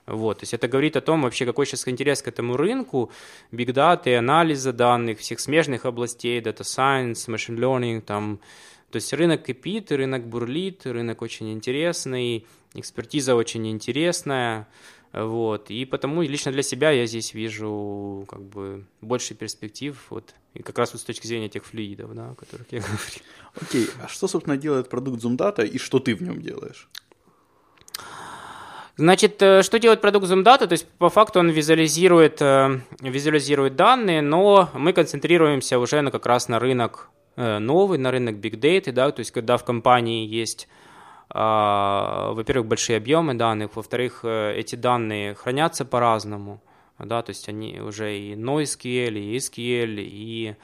Вот, 0.06 0.38
то 0.38 0.42
есть 0.42 0.52
это 0.52 0.66
говорит 0.66 0.96
о 0.96 1.00
том, 1.00 1.22
вообще, 1.22 1.46
какой 1.46 1.64
сейчас 1.64 1.86
интерес 1.86 2.22
к 2.22 2.28
этому 2.28 2.56
рынку, 2.56 3.12
big 3.52 3.68
data, 3.68 4.16
анализа 4.16 4.72
данных, 4.72 5.20
всех 5.20 5.38
смежных 5.38 5.86
областей, 5.86 6.40
data 6.40 6.62
science, 6.62 7.28
machine 7.28 7.56
learning, 7.56 8.00
там, 8.00 8.40
то 8.90 8.96
есть 8.96 9.12
рынок 9.12 9.44
кипит, 9.44 9.92
рынок 9.92 10.26
бурлит, 10.26 10.86
рынок 10.86 11.22
очень 11.22 11.52
интересный, 11.52 12.46
экспертиза 12.74 13.36
очень 13.36 13.70
интересная, 13.70 14.66
вот, 15.12 15.70
и 15.70 15.84
потому 15.84 16.22
лично 16.22 16.52
для 16.52 16.62
себя 16.62 16.90
я 16.90 17.04
здесь 17.06 17.34
вижу 17.34 18.24
как 18.28 18.42
бы 18.42 18.86
больше 19.02 19.34
перспектив, 19.34 19.94
вот, 20.08 20.34
и 20.54 20.62
как 20.62 20.78
раз 20.78 20.92
вот 20.92 21.02
с 21.02 21.04
точки 21.04 21.26
зрения 21.26 21.50
тех 21.50 21.64
флюидов, 21.66 22.14
да, 22.14 22.30
о 22.30 22.34
которых 22.34 22.66
я 22.70 22.80
говорил. 22.80 23.22
Окей, 23.60 23.86
а 24.02 24.08
что, 24.08 24.26
собственно, 24.26 24.56
делает 24.56 24.88
продукт 24.88 25.22
ZoomData 25.22 25.66
и 25.66 25.78
что 25.78 25.98
ты 25.98 26.14
в 26.14 26.22
нем 26.22 26.40
делаешь? 26.40 26.88
Значит, 28.96 29.42
э, 29.42 29.62
что 29.62 29.78
делает 29.78 30.00
продукт 30.00 30.26
ZoomData? 30.26 30.66
То 30.66 30.72
есть, 30.72 30.86
по 30.98 31.10
факту 31.10 31.40
он 31.40 31.50
визуализирует, 31.50 32.40
э, 32.40 32.80
визуализирует 33.00 33.76
данные, 33.76 34.22
но 34.22 34.70
мы 34.74 34.94
концентрируемся 34.94 35.78
уже 35.78 36.00
на, 36.00 36.10
как 36.10 36.24
раз 36.24 36.48
на 36.48 36.58
рынок 36.58 37.10
э, 37.36 37.58
новый, 37.58 37.98
на 37.98 38.10
рынок 38.10 38.36
Big 38.36 38.58
Data, 38.58 38.92
да, 38.92 39.10
то 39.10 39.20
есть, 39.20 39.30
когда 39.30 39.58
в 39.58 39.64
компании 39.64 40.26
есть 40.26 40.68
во-первых, 41.32 42.66
большие 42.66 42.98
объемы 42.98 43.34
данных, 43.34 43.76
во-вторых, 43.76 44.24
эти 44.24 44.76
данные 44.76 45.34
хранятся 45.34 45.84
по-разному, 45.84 46.60
да, 46.98 47.22
то 47.22 47.30
есть 47.30 47.48
они 47.48 47.80
уже 47.80 48.18
и 48.18 48.34
NoSQL, 48.34 49.18
и 49.18 49.36
SQL, 49.36 49.96
и 49.98 50.56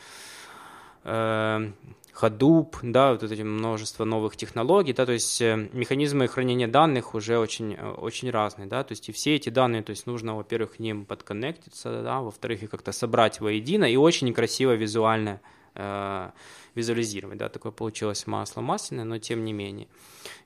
Hadoop, 2.20 2.78
да, 2.82 3.12
вот 3.12 3.22
эти 3.22 3.42
множество 3.42 4.04
новых 4.04 4.36
технологий, 4.36 4.92
да, 4.92 5.06
то 5.06 5.12
есть 5.12 5.40
э, 5.40 5.68
механизмы 5.72 6.26
хранения 6.26 6.66
данных 6.66 7.14
уже 7.14 7.38
очень, 7.38 7.74
э, 7.74 7.90
очень 7.92 8.30
разные, 8.30 8.66
да, 8.66 8.82
то 8.82 8.92
есть 8.92 9.08
и 9.08 9.12
все 9.12 9.36
эти 9.36 9.50
данные, 9.50 9.82
то 9.82 9.90
есть 9.90 10.06
нужно, 10.06 10.36
во-первых, 10.36 10.76
к 10.76 10.78
ним 10.80 11.04
подконнектиться, 11.04 12.02
да, 12.02 12.20
во-вторых, 12.20 12.62
их 12.62 12.70
как-то 12.70 12.92
собрать 12.92 13.40
воедино 13.40 13.84
и 13.84 13.96
очень 13.96 14.32
красиво 14.34 14.72
визуально 14.72 15.40
э, 15.78 16.30
визуализировать, 16.74 17.38
да, 17.38 17.48
такое 17.48 17.72
получилось 17.72 18.26
масло 18.26 18.60
масляное, 18.60 19.04
но 19.04 19.18
тем 19.18 19.44
не 19.44 19.54
менее. 19.54 19.88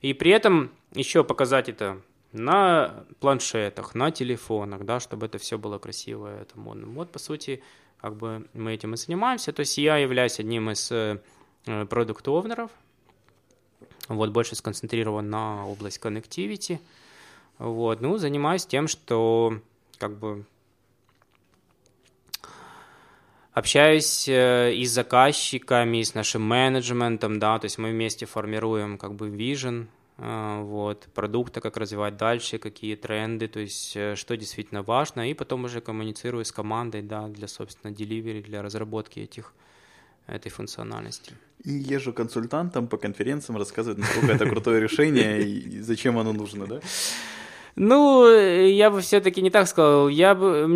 И 0.01 0.13
при 0.13 0.31
этом 0.31 0.71
еще 0.93 1.25
показать 1.25 1.67
это 1.67 2.01
на 2.31 3.03
планшетах, 3.19 3.93
на 3.93 4.11
телефонах, 4.11 4.85
да, 4.85 5.01
чтобы 5.01 5.25
это 5.25 5.37
все 5.37 5.57
было 5.57 5.77
красиво, 5.79 6.27
это 6.27 6.57
модно. 6.57 6.87
Вот, 6.87 7.11
по 7.11 7.19
сути, 7.19 7.61
как 7.99 8.15
бы 8.15 8.47
мы 8.53 8.73
этим 8.73 8.93
и 8.93 8.97
занимаемся. 8.97 9.51
То 9.51 9.59
есть 9.59 9.77
я 9.77 9.97
являюсь 9.97 10.39
одним 10.39 10.71
из 10.71 10.91
Э, 11.65 11.85
продукт 11.85 12.27
овнеров 12.27 12.71
Вот, 14.09 14.31
больше 14.31 14.55
сконцентрирован 14.55 15.29
на 15.29 15.65
область 15.65 15.99
connectivity. 16.01 16.79
Вот, 17.57 18.01
ну, 18.01 18.17
занимаюсь 18.17 18.65
тем, 18.65 18.87
что 18.87 19.59
как 19.97 20.17
бы 20.17 20.43
общаюсь 23.53 24.27
э, 24.27 24.73
и 24.73 24.85
с 24.85 24.91
заказчиками, 24.91 25.97
и 25.97 26.03
с 26.03 26.13
нашим 26.13 26.41
менеджментом, 26.41 27.39
да, 27.39 27.59
то 27.59 27.65
есть 27.65 27.77
мы 27.77 27.91
вместе 27.91 28.25
формируем 28.25 28.97
как 28.97 29.13
бы 29.13 29.29
vision, 29.29 29.85
э, 30.17 30.61
вот, 30.61 31.07
продукта, 31.13 31.61
как 31.61 31.77
развивать 31.77 32.17
дальше, 32.17 32.57
какие 32.57 32.95
тренды, 32.95 33.47
то 33.47 33.59
есть 33.59 33.97
что 34.15 34.35
действительно 34.37 34.81
важно, 34.81 35.29
и 35.29 35.33
потом 35.33 35.65
уже 35.65 35.81
коммуницирую 35.81 36.43
с 36.43 36.51
командой, 36.51 37.01
да, 37.01 37.27
для, 37.27 37.47
собственно, 37.47 37.91
delivery, 37.91 38.41
для 38.41 38.61
разработки 38.61 39.19
этих, 39.19 39.53
этой 40.27 40.49
функциональности. 40.49 41.33
И 41.63 41.71
езжу 41.71 42.11
консультантом 42.11 42.87
по 42.87 42.97
конференциям, 42.97 43.57
рассказывать, 43.57 43.99
насколько 43.99 44.33
это 44.33 44.49
крутое 44.49 44.81
решение 44.81 45.41
и 45.41 45.79
зачем 45.81 46.17
оно 46.17 46.33
нужно, 46.33 46.67
да? 46.67 46.81
Ну, 47.75 48.29
я 48.29 48.91
бы 48.91 49.01
все-таки 49.01 49.41
не 49.41 49.49
так 49.49 49.67
сказал. 49.67 50.07
Я 50.07 50.35
бы, 50.35 50.67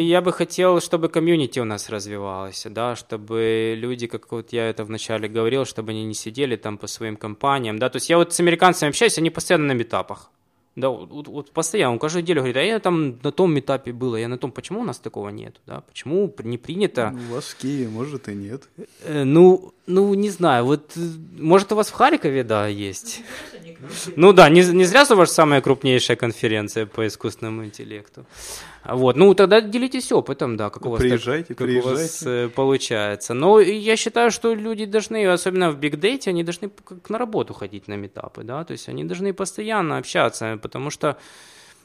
я 0.00 0.22
бы 0.22 0.32
хотел, 0.32 0.80
чтобы 0.80 1.08
комьюнити 1.08 1.60
у 1.60 1.64
нас 1.64 1.90
развивалось, 1.90 2.66
да, 2.70 2.96
чтобы 2.96 3.74
люди, 3.76 4.06
как 4.06 4.30
вот 4.32 4.52
я 4.52 4.70
это 4.70 4.84
вначале 4.84 5.28
говорил, 5.28 5.64
чтобы 5.66 5.90
они 5.90 6.04
не 6.04 6.14
сидели 6.14 6.56
там 6.56 6.78
по 6.78 6.86
своим 6.86 7.16
компаниям, 7.16 7.78
да. 7.78 7.90
То 7.90 7.96
есть 7.96 8.08
я 8.08 8.16
вот 8.16 8.32
с 8.32 8.40
американцами 8.40 8.88
общаюсь, 8.88 9.18
они 9.18 9.30
постоянно 9.30 9.66
на 9.66 9.72
метапах. 9.72 10.30
Да, 10.76 10.90
вот, 10.90 11.28
вот 11.28 11.52
постоянно, 11.52 11.92
он 11.92 11.98
каждую 11.98 12.22
неделю 12.22 12.40
говорит, 12.40 12.56
а 12.58 12.62
я 12.62 12.78
там 12.80 13.18
на 13.22 13.32
том 13.32 13.58
этапе 13.58 13.92
был, 13.92 14.12
а 14.12 14.20
я 14.20 14.28
на 14.28 14.36
том, 14.36 14.52
почему 14.52 14.80
у 14.80 14.84
нас 14.84 14.98
такого 14.98 15.30
нет, 15.30 15.58
да, 15.66 15.80
почему 15.80 16.34
не 16.44 16.58
принято? 16.58 17.12
Ну, 17.14 17.20
у 17.30 17.34
вас 17.36 17.46
в 17.46 17.56
Киеве, 17.56 17.88
может, 17.88 18.28
и 18.28 18.34
нет. 18.34 18.68
Э, 19.02 19.24
ну, 19.24 19.72
ну, 19.86 20.14
не 20.14 20.30
знаю, 20.30 20.64
вот, 20.64 20.92
э, 20.96 21.00
может, 21.38 21.72
у 21.72 21.76
вас 21.76 21.88
в 21.88 21.92
Харькове, 21.92 22.44
да, 22.44 22.66
есть. 22.66 23.22
Ну 24.16 24.32
да, 24.32 24.48
не, 24.48 24.62
не 24.62 24.84
зря 24.84 25.04
у 25.10 25.14
вас 25.14 25.32
самая 25.32 25.60
крупнейшая 25.60 26.16
конференция 26.16 26.86
по 26.86 27.06
искусственному 27.06 27.64
интеллекту. 27.64 28.26
Вот, 28.84 29.16
ну 29.16 29.34
тогда 29.34 29.60
делитесь 29.60 30.12
опытом, 30.12 30.56
да, 30.56 30.70
как 30.70 30.86
у 30.86 30.90
вас, 30.90 31.00
приезжайте, 31.00 31.54
как, 31.54 31.66
приезжайте. 31.66 31.90
у 31.90 31.96
вас 31.96 32.22
э, 32.26 32.48
получается. 32.54 33.34
Но 33.34 33.60
я 33.60 33.96
считаю, 33.96 34.30
что 34.30 34.54
люди 34.54 34.86
должны, 34.86 35.26
особенно 35.26 35.70
в 35.70 35.78
бигдейте, 35.78 36.30
они 36.30 36.44
должны 36.44 36.70
как 36.70 37.10
на 37.10 37.18
работу 37.18 37.54
ходить 37.54 37.88
на 37.88 37.94
метапы, 37.94 38.44
да, 38.44 38.64
то 38.64 38.72
есть 38.72 38.88
они 38.88 39.04
должны 39.04 39.32
постоянно 39.32 39.98
общаться, 39.98 40.58
потому 40.62 40.90
что... 40.90 41.16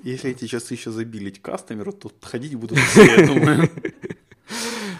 Если 0.04 0.32
эти 0.32 0.48
часы 0.48 0.74
еще 0.74 0.90
забилить 0.92 1.42
кастомеру, 1.42 1.92
то 1.92 2.12
ходить 2.22 2.56
будут 2.56 2.80
все, 2.80 3.04
я 3.04 3.28
думаю. 3.28 3.70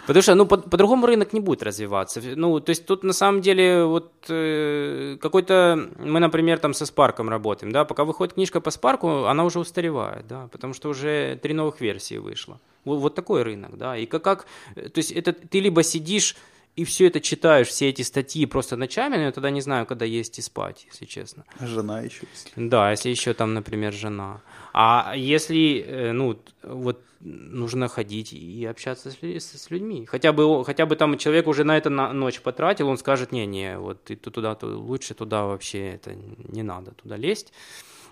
Потому 0.06 0.22
что, 0.22 0.34
ну, 0.34 0.46
по- 0.46 0.56
по-другому 0.58 1.06
рынок 1.06 1.32
не 1.32 1.40
будет 1.40 1.62
развиваться. 1.62 2.20
Ну, 2.36 2.60
то 2.60 2.70
есть 2.70 2.86
тут 2.86 3.04
на 3.04 3.12
самом 3.12 3.40
деле 3.40 3.84
вот 3.84 4.12
э, 4.28 5.16
какой-то, 5.20 5.88
мы, 5.98 6.20
например, 6.20 6.58
там 6.58 6.74
со 6.74 6.86
Спарком 6.86 7.28
работаем, 7.28 7.72
да, 7.72 7.84
пока 7.84 8.04
выходит 8.04 8.34
книжка 8.34 8.60
по 8.60 8.70
Спарку, 8.70 9.24
она 9.26 9.44
уже 9.44 9.58
устаревает, 9.58 10.26
да, 10.26 10.48
потому 10.50 10.74
что 10.74 10.88
уже 10.88 11.38
три 11.42 11.54
новых 11.54 11.80
версии 11.80 12.18
вышло. 12.18 12.58
Вот, 12.84 12.98
вот 12.98 13.14
такой 13.14 13.42
рынок, 13.42 13.76
да, 13.78 13.96
и 13.96 14.06
как, 14.06 14.22
как, 14.24 14.46
то 14.74 14.98
есть 14.98 15.12
это 15.12 15.32
ты 15.32 15.60
либо 15.60 15.82
сидишь 15.84 16.36
и 16.74 16.84
все 16.84 17.06
это 17.06 17.20
читаешь, 17.20 17.68
все 17.68 17.90
эти 17.90 18.02
статьи 18.02 18.46
просто 18.46 18.76
ночами, 18.76 19.16
но 19.16 19.22
я 19.22 19.32
тогда 19.32 19.50
не 19.50 19.60
знаю, 19.60 19.86
когда 19.86 20.04
есть 20.06 20.38
и 20.38 20.42
спать, 20.42 20.86
если 20.90 21.04
честно. 21.04 21.44
Жена 21.60 22.00
еще. 22.00 22.22
Если. 22.32 22.68
Да, 22.68 22.90
если 22.90 23.10
еще 23.10 23.34
там, 23.34 23.54
например, 23.54 23.92
жена. 23.92 24.40
А 24.72 25.14
если, 25.16 25.84
э, 25.86 26.12
ну, 26.12 26.38
вот 26.62 27.02
нужно 27.20 27.88
ходить 27.88 28.32
и 28.32 28.66
общаться 28.66 29.10
с, 29.10 29.16
с 29.22 29.70
людьми. 29.70 30.06
Хотя 30.06 30.32
бы, 30.32 30.64
хотя 30.64 30.86
бы 30.86 30.96
там 30.96 31.18
человек 31.18 31.46
уже 31.46 31.64
на 31.64 31.76
это 31.76 31.90
на 31.90 32.12
ночь 32.12 32.40
потратил, 32.40 32.88
он 32.88 32.98
скажет, 32.98 33.32
не-не, 33.32 33.78
вот 33.78 34.04
ты 34.04 34.16
туда, 34.16 34.54
то 34.54 34.66
лучше 34.66 35.14
туда 35.14 35.44
вообще 35.44 35.90
это 35.90 36.14
не 36.14 36.62
надо 36.62 36.92
туда 36.92 37.16
лезть. 37.16 37.52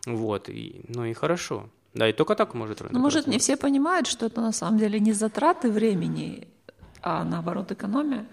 Вот, 0.06 0.48
и, 0.48 0.82
ну 0.88 1.04
и 1.04 1.12
хорошо. 1.12 1.68
Да, 1.94 2.08
и 2.08 2.12
только 2.12 2.36
так 2.36 2.54
может. 2.54 2.80
Ну, 2.90 3.00
может, 3.00 3.26
не 3.26 3.38
все 3.38 3.56
понимают, 3.56 4.06
что 4.06 4.26
это 4.26 4.40
на 4.40 4.52
самом 4.52 4.78
деле 4.78 5.00
не 5.00 5.12
затраты 5.12 5.70
времени, 5.70 6.46
а 7.02 7.24
наоборот 7.24 7.72
экономия. 7.72 8.26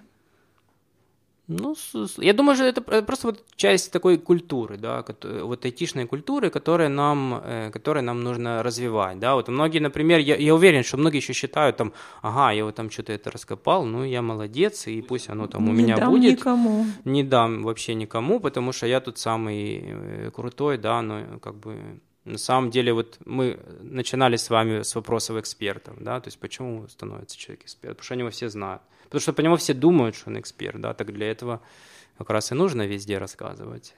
Ну, 1.48 1.76
я 2.18 2.34
думаю, 2.34 2.56
что 2.56 2.66
это 2.66 2.82
просто 2.82 3.28
вот 3.28 3.44
часть 3.56 3.92
такой 3.92 4.18
культуры, 4.18 4.78
да, 4.78 5.06
вот 5.24 5.66
айтишной 5.66 6.06
культуры, 6.06 6.50
которая 6.50 6.90
нам, 6.90 7.42
э, 7.42 7.72
которая 7.72 8.04
нам 8.04 8.22
нужно 8.22 8.64
развивать, 8.64 9.20
да. 9.20 9.36
Вот 9.36 9.48
многие, 9.48 9.80
например, 9.80 10.20
я, 10.20 10.36
я 10.36 10.54
уверен, 10.54 10.84
что 10.84 10.98
многие 10.98 11.18
еще 11.18 11.34
считают 11.34 11.78
там, 11.78 11.94
ага, 12.22 12.52
я 12.52 12.66
вот 12.66 12.76
там 12.76 12.90
что-то 12.90 13.14
это 13.14 13.32
раскопал, 13.32 13.86
ну 13.86 14.04
я 14.04 14.22
молодец, 14.22 14.88
и 14.88 15.02
пусть 15.02 15.30
оно 15.30 15.48
там 15.48 15.70
у 15.70 15.74
не 15.74 15.84
меня 15.84 15.96
дам 15.98 16.12
будет. 16.12 16.40
никому. 16.40 16.86
Не 17.06 17.24
дам 17.24 17.64
вообще 17.64 17.96
никому, 17.96 18.42
потому 18.42 18.74
что 18.74 18.86
я 18.88 19.00
тут 19.00 19.18
самый 19.18 19.84
э, 19.84 20.32
крутой, 20.32 20.78
да, 20.78 21.02
но 21.02 21.40
как 21.40 21.56
бы 21.56 22.02
на 22.28 22.38
самом 22.38 22.70
деле, 22.70 22.94
вот 22.94 23.18
мы 23.26 23.60
начинали 23.82 24.36
с 24.36 24.50
вами 24.50 24.82
с 24.82 24.96
вопросов 24.96 25.38
экспертов, 25.38 25.96
да, 26.00 26.20
то 26.20 26.28
есть 26.28 26.40
почему 26.40 26.88
становится 26.88 27.38
человек 27.38 27.64
экспертом, 27.66 27.96
потому 27.96 28.06
что 28.06 28.14
они 28.14 28.22
его 28.22 28.32
все 28.32 28.50
знают. 28.50 28.82
Потому 29.06 29.22
что 29.22 29.34
по 29.34 29.42
нему 29.42 29.56
все 29.56 29.74
думают, 29.74 30.16
что 30.16 30.30
он 30.30 30.40
эксперт, 30.40 30.82
да, 30.82 30.94
так 30.94 31.14
для 31.14 31.32
этого 31.32 31.62
как 32.18 32.30
раз 32.32 32.52
и 32.52 32.56
нужно 32.56 32.88
везде 32.88 33.18
рассказывать 33.18 33.94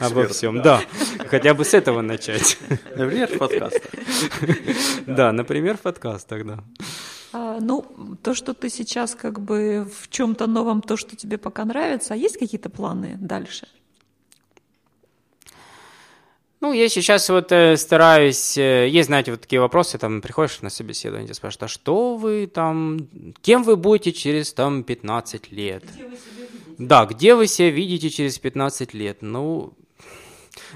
обо 0.00 0.28
всем. 0.28 0.62
Да, 0.62 0.80
хотя 1.26 1.54
бы 1.54 1.64
с 1.64 1.74
этого 1.74 2.02
начать. 2.02 2.58
Например, 2.94 3.28
в 3.28 3.38
подкастах. 3.38 3.90
Да, 5.06 5.32
например, 5.32 5.76
в 5.76 5.80
подкастах, 5.80 6.46
да. 6.46 6.64
А, 7.32 7.58
ну, 7.60 7.84
то, 8.22 8.34
что 8.34 8.54
ты 8.54 8.70
сейчас 8.70 9.14
как 9.14 9.40
бы 9.40 9.88
в 10.00 10.08
чем-то 10.08 10.46
новом, 10.46 10.82
то, 10.82 10.96
что 10.96 11.16
тебе 11.16 11.36
пока 11.38 11.64
нравится, 11.64 12.14
а 12.14 12.16
есть 12.16 12.38
какие-то 12.38 12.70
планы 12.70 13.16
дальше? 13.20 13.66
Ну, 16.64 16.72
я 16.72 16.88
сейчас 16.88 17.28
вот 17.28 17.52
э, 17.52 17.76
стараюсь, 17.76 18.56
э, 18.56 18.88
есть, 18.88 19.08
знаете, 19.08 19.32
вот 19.32 19.42
такие 19.42 19.60
вопросы, 19.60 19.98
там, 19.98 20.22
приходишь 20.22 20.62
на 20.62 20.70
собеседование, 20.70 21.26
тебя 21.26 21.34
спрашивают, 21.34 21.64
а 21.64 21.68
что 21.68 22.16
вы 22.16 22.46
там, 22.46 23.06
кем 23.42 23.64
вы 23.64 23.76
будете 23.76 24.12
через, 24.12 24.54
там, 24.54 24.82
15 24.82 25.52
лет? 25.52 25.84
Где 25.84 26.06
вы 26.06 26.16
себя 26.16 26.46
видите? 26.50 26.74
Да, 26.78 27.04
где 27.04 27.34
вы 27.34 27.46
себя 27.48 27.68
видите 27.68 28.08
через 28.08 28.38
15 28.38 28.94
лет? 28.94 29.18
Ну, 29.20 29.74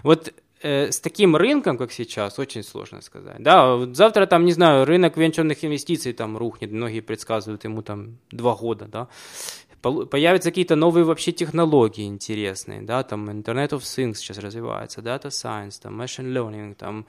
вот 0.03 0.35
э, 0.61 0.92
с 0.92 1.01
таким 1.01 1.37
рынком, 1.37 1.79
как 1.79 1.90
сейчас, 1.90 2.38
очень 2.38 2.64
сложно 2.64 3.01
сказать. 3.01 3.42
Да, 3.42 3.74
вот 3.74 3.96
завтра 3.96 4.27
там, 4.27 4.44
не 4.44 4.53
знаю, 4.53 4.85
рынок 4.85 5.16
венчурных 5.16 5.64
инвестиций 5.64 6.12
там 6.12 6.37
рухнет, 6.37 6.70
многие 6.70 7.01
предсказывают 7.01 7.64
ему 7.64 7.81
там 7.81 8.18
два 8.31 8.55
года, 8.55 8.85
да 8.85 9.09
появятся 9.82 10.50
какие-то 10.50 10.76
новые 10.76 11.04
вообще 11.04 11.32
технологии 11.32 12.06
интересные, 12.06 12.82
да, 12.82 13.02
там 13.02 13.28
Internet 13.30 13.70
of 13.70 13.80
Things 13.80 14.14
сейчас 14.14 14.38
развивается, 14.38 15.00
Data 15.00 15.28
Science, 15.28 15.80
там 15.82 16.00
Machine 16.00 16.32
Learning, 16.32 16.74
там 16.74 17.06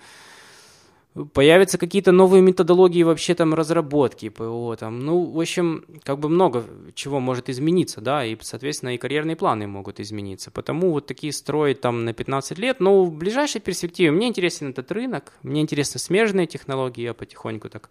появятся 1.34 1.78
какие-то 1.78 2.12
новые 2.12 2.42
методологии 2.42 3.04
вообще 3.04 3.34
там 3.34 3.54
разработки 3.54 4.30
ПО, 4.30 4.76
там, 4.80 5.00
ну, 5.00 5.26
в 5.26 5.40
общем, 5.40 5.84
как 6.04 6.20
бы 6.20 6.30
много 6.30 6.66
чего 6.94 7.20
может 7.20 7.50
измениться, 7.50 8.00
да, 8.02 8.24
и, 8.24 8.38
соответственно, 8.42 8.94
и 8.96 8.98
карьерные 8.98 9.36
планы 9.36 9.68
могут 9.68 10.00
измениться, 10.00 10.52
потому 10.52 10.92
вот 10.92 11.08
такие 11.08 11.34
строить 11.34 11.82
там 11.82 12.06
на 12.06 12.14
15 12.14 12.60
лет, 12.60 12.80
но 12.80 13.04
в 13.06 13.12
ближайшей 13.12 13.62
перспективе 13.62 14.12
мне 14.12 14.28
интересен 14.28 14.70
этот 14.70 14.92
рынок, 14.92 15.34
мне 15.44 15.62
интересны 15.62 16.00
смежные 16.00 16.48
технологии, 16.48 17.02
я 17.02 17.14
потихоньку 17.14 17.70
так 17.70 17.90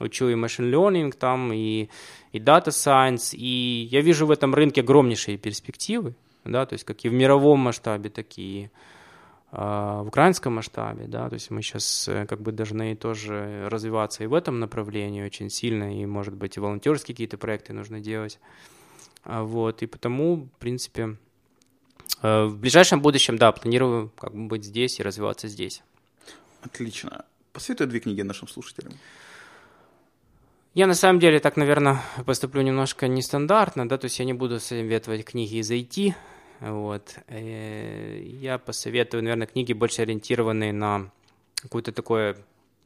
учу 0.00 0.28
и 0.28 0.34
machine 0.34 0.70
learning 0.70 1.12
там, 1.12 1.52
и, 1.52 1.88
и 2.32 2.38
data 2.38 2.68
science, 2.68 3.36
и 3.36 3.88
я 3.90 4.00
вижу 4.00 4.26
в 4.26 4.30
этом 4.30 4.54
рынке 4.54 4.82
огромнейшие 4.82 5.38
перспективы, 5.38 6.14
да, 6.44 6.66
то 6.66 6.74
есть 6.74 6.84
как 6.84 7.04
и 7.04 7.08
в 7.08 7.12
мировом 7.12 7.60
масштабе, 7.60 8.10
так 8.10 8.26
и 8.36 8.70
а, 9.50 10.02
в 10.02 10.08
украинском 10.08 10.54
масштабе, 10.54 11.06
да, 11.06 11.28
то 11.28 11.34
есть 11.34 11.50
мы 11.50 11.62
сейчас 11.62 12.08
э, 12.08 12.26
как 12.26 12.40
бы 12.42 12.52
должны 12.52 12.94
тоже 12.96 13.68
развиваться 13.70 14.24
и 14.24 14.26
в 14.26 14.34
этом 14.34 14.60
направлении 14.60 15.24
очень 15.24 15.50
сильно, 15.50 15.98
и, 15.98 16.04
может 16.04 16.34
быть, 16.34 16.56
и 16.56 16.60
волонтерские 16.60 17.14
какие-то 17.14 17.38
проекты 17.38 17.72
нужно 17.72 18.00
делать, 18.00 18.38
А, 19.24 19.42
вот, 19.42 19.82
и 19.82 19.86
потому, 19.86 20.48
в 20.56 20.58
принципе, 20.58 21.16
э, 22.22 22.44
в 22.44 22.58
ближайшем 22.58 23.00
будущем, 23.00 23.38
да, 23.38 23.50
планирую 23.52 24.10
как 24.18 24.34
бы 24.34 24.46
быть 24.46 24.64
здесь 24.64 25.00
и 25.00 25.02
развиваться 25.02 25.48
здесь. 25.48 25.82
Отлично. 26.62 27.24
Посоветуй 27.52 27.86
две 27.86 28.00
книги 28.00 28.22
нашим 28.22 28.48
слушателям. 28.48 28.92
Я 30.76 30.86
на 30.86 30.94
самом 30.94 31.20
деле 31.20 31.40
так, 31.40 31.56
наверное, 31.56 32.02
поступлю 32.26 32.60
немножко 32.60 33.08
нестандартно, 33.08 33.88
да, 33.88 33.96
то 33.96 34.04
есть 34.04 34.18
я 34.18 34.26
не 34.26 34.34
буду 34.34 34.60
советовать 34.60 35.24
книги 35.24 35.56
из 35.56 35.70
IT, 35.70 36.12
вот. 36.60 37.14
Э, 37.28 38.20
Я 38.22 38.58
посоветую, 38.58 39.22
наверное, 39.22 39.46
книги 39.46 39.72
больше 39.72 40.02
ориентированные 40.02 40.74
на 40.74 41.10
какое-то 41.62 41.92
такое 41.92 42.36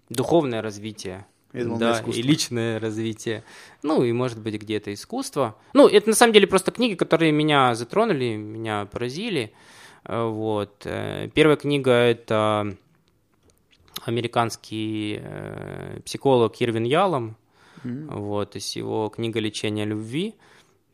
духовное 0.09 0.62
развитие, 0.62 1.26
Я 1.53 1.64
думал, 1.64 1.78
да, 1.78 2.01
и 2.07 2.22
личное 2.22 2.78
развитие, 2.78 3.43
ну 3.82 4.05
и, 4.05 4.12
может 4.12 4.38
быть, 4.41 4.55
где-то 4.55 4.95
искусство. 4.95 5.57
Ну, 5.72 5.88
это 5.88 6.11
на 6.11 6.14
самом 6.14 6.32
деле 6.32 6.47
просто 6.47 6.70
книги, 6.70 6.95
которые 6.95 7.32
меня 7.32 7.74
затронули, 7.74 8.36
меня 8.36 8.86
поразили. 8.86 9.53
Э, 10.05 10.28
Вот. 10.28 10.82
Э, 10.84 11.28
Первая 11.34 11.57
книга– 11.57 11.91
это 11.93 12.76
американский 14.07 15.20
психолог 16.05 16.55
Ирвин 16.62 16.84
Ялом, 16.84 17.36
вот, 17.85 18.55
есть 18.55 18.76
его 18.76 19.09
книга 19.09 19.41
«Лечение 19.41 19.85
любви». 19.87 20.35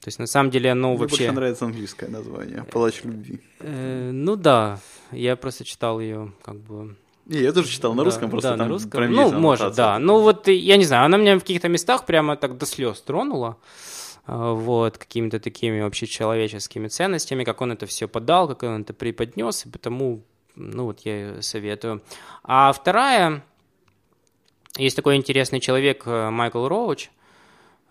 То 0.01 0.09
есть, 0.09 0.18
на 0.18 0.26
самом 0.26 0.51
деле, 0.51 0.70
оно 0.70 0.91
Мне 0.91 0.99
вообще... 0.99 1.16
больше 1.16 1.32
нравится 1.32 1.64
английское 1.64 2.09
название. 2.09 2.64
Палач 2.70 3.03
любви. 3.03 3.41
Э, 3.61 4.11
ну 4.12 4.37
да, 4.37 4.78
я 5.11 5.34
просто 5.37 5.64
читал 5.64 5.99
ее 6.01 6.32
как 6.43 6.57
бы... 6.61 6.95
Не, 7.24 7.41
я 7.41 7.53
тоже 7.53 7.68
читал 7.68 7.93
на 7.95 8.03
Да, 8.03 8.05
русском, 8.05 8.30
просто 8.30 8.51
да, 8.51 8.57
там 8.57 8.68
на 8.68 8.72
русском. 8.72 9.11
Ну, 9.12 9.32
может, 9.32 9.74
да. 9.74 9.99
Ну 9.99 10.20
вот, 10.20 10.47
я 10.47 10.76
не 10.76 10.84
знаю, 10.84 11.07
она 11.07 11.16
меня 11.16 11.37
в 11.37 11.41
каких-то 11.41 11.68
местах 11.68 12.07
прямо 12.07 12.37
так 12.37 12.57
до 12.57 12.66
слез 12.66 13.01
тронула. 13.01 13.57
а, 14.26 14.53
Вот, 14.53 14.97
какими-то 14.97 15.41
такими 15.41 15.80
общечеловеческими 15.80 16.87
ценностями, 16.87 17.43
как 17.43 17.61
он 17.61 17.72
это 17.72 17.87
все 17.87 18.07
подал, 18.07 18.47
как 18.47 18.62
он 18.62 18.82
это 18.82 18.95
преподнес, 18.95 19.66
и 19.66 19.70
потому, 19.70 20.22
ну 20.55 20.84
вот 20.84 21.01
я 21.01 21.16
ее 21.18 21.43
советую. 21.43 22.01
А 22.45 22.70
вторая, 22.72 23.43
есть 24.79 24.97
такой 24.97 25.16
интересный 25.16 25.61
человек 25.61 26.03
э, 26.07 26.31
Майкл 26.31 26.66
Роуч, 26.66 27.11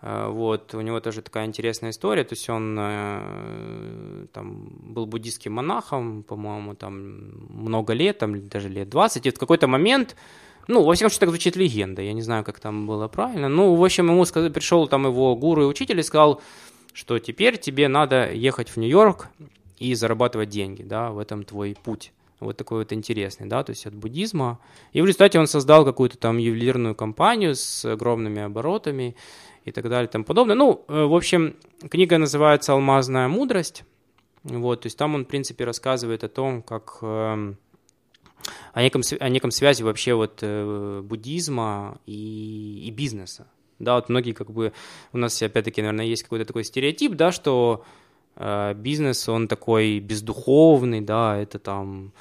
Э, 0.02 0.28
Вот, 0.28 0.74
у 0.74 0.80
него 0.80 1.00
тоже 1.00 1.22
такая 1.22 1.46
интересная 1.46 1.90
история, 1.90 2.24
то 2.24 2.34
есть 2.34 2.48
он 2.48 2.76
э, 2.78 4.26
там 4.32 4.68
был 4.80 5.06
буддийским 5.06 5.52
монахом, 5.52 6.22
по-моему, 6.22 6.74
там 6.74 6.94
много 7.48 7.92
лет, 7.94 8.18
там 8.18 8.48
даже 8.48 8.68
лет 8.68 8.88
20, 8.88 9.26
и 9.26 9.30
в 9.30 9.38
какой-то 9.38 9.66
момент, 9.66 10.16
ну, 10.68 10.82
во 10.82 10.94
всяком 10.94 11.10
случае, 11.10 11.20
так 11.20 11.28
звучит 11.30 11.56
легенда, 11.56 12.02
я 12.02 12.12
не 12.12 12.22
знаю, 12.22 12.44
как 12.44 12.60
там 12.60 12.86
было 12.86 13.08
правильно, 13.08 13.48
ну, 13.48 13.74
в 13.74 13.84
общем, 13.84 14.06
ему 14.08 14.24
сказали, 14.24 14.52
пришел 14.52 14.86
там 14.86 15.06
его 15.06 15.34
гуру 15.34 15.62
и 15.62 15.66
учитель 15.66 15.98
и 15.98 16.02
сказал, 16.02 16.40
что 16.92 17.18
теперь 17.18 17.58
тебе 17.58 17.88
надо 17.88 18.32
ехать 18.32 18.68
в 18.68 18.76
Нью-Йорк 18.76 19.28
и 19.78 19.94
зарабатывать 19.94 20.50
деньги, 20.50 20.82
да, 20.82 21.10
в 21.10 21.18
этом 21.18 21.44
твой 21.44 21.76
путь. 21.82 22.12
Вот 22.40 22.56
такой 22.56 22.80
вот 22.80 22.92
интересный, 22.92 23.46
да, 23.46 23.64
то 23.64 23.70
есть 23.70 23.86
от 23.86 23.94
буддизма. 23.94 24.60
И 24.92 25.00
в 25.00 25.06
результате 25.06 25.38
он 25.38 25.46
создал 25.46 25.84
какую-то 25.84 26.18
там 26.18 26.36
ювелирную 26.36 26.94
компанию 26.94 27.54
с 27.54 27.84
огромными 27.84 28.42
оборотами 28.42 29.16
и 29.64 29.72
так 29.72 29.88
далее 29.88 30.08
и 30.08 30.10
тому 30.10 30.24
подобное. 30.24 30.54
Ну, 30.54 30.84
э, 30.88 31.04
в 31.04 31.14
общем, 31.14 31.56
книга 31.90 32.18
называется 32.18 32.72
«Алмазная 32.72 33.28
мудрость». 33.28 33.84
Вот, 34.44 34.82
то 34.82 34.86
есть 34.86 34.98
там 34.98 35.14
он, 35.14 35.24
в 35.24 35.28
принципе, 35.28 35.64
рассказывает 35.64 36.22
о 36.22 36.28
том, 36.28 36.62
как 36.62 36.98
эм, 37.02 37.58
о 38.72 38.82
неком, 38.82 39.02
о 39.18 39.28
неком 39.28 39.50
связи 39.50 39.82
вообще 39.82 40.14
вот 40.14 40.38
э, 40.42 41.00
буддизма 41.02 41.98
и, 42.06 42.84
и 42.86 42.90
бизнеса. 42.90 43.48
Да, 43.78 43.96
вот 43.96 44.08
многие 44.08 44.32
как 44.32 44.50
бы, 44.50 44.72
у 45.12 45.18
нас 45.18 45.40
опять-таки, 45.42 45.82
наверное, 45.82 46.06
есть 46.06 46.22
какой-то 46.22 46.44
такой 46.44 46.64
стереотип, 46.64 47.12
да, 47.12 47.32
что 47.32 47.84
бизнес, 48.76 49.28
он 49.28 49.48
такой 49.48 49.98
бездуховный, 50.00 51.00
да, 51.00 51.36
это 51.36 51.58
там 51.58 52.12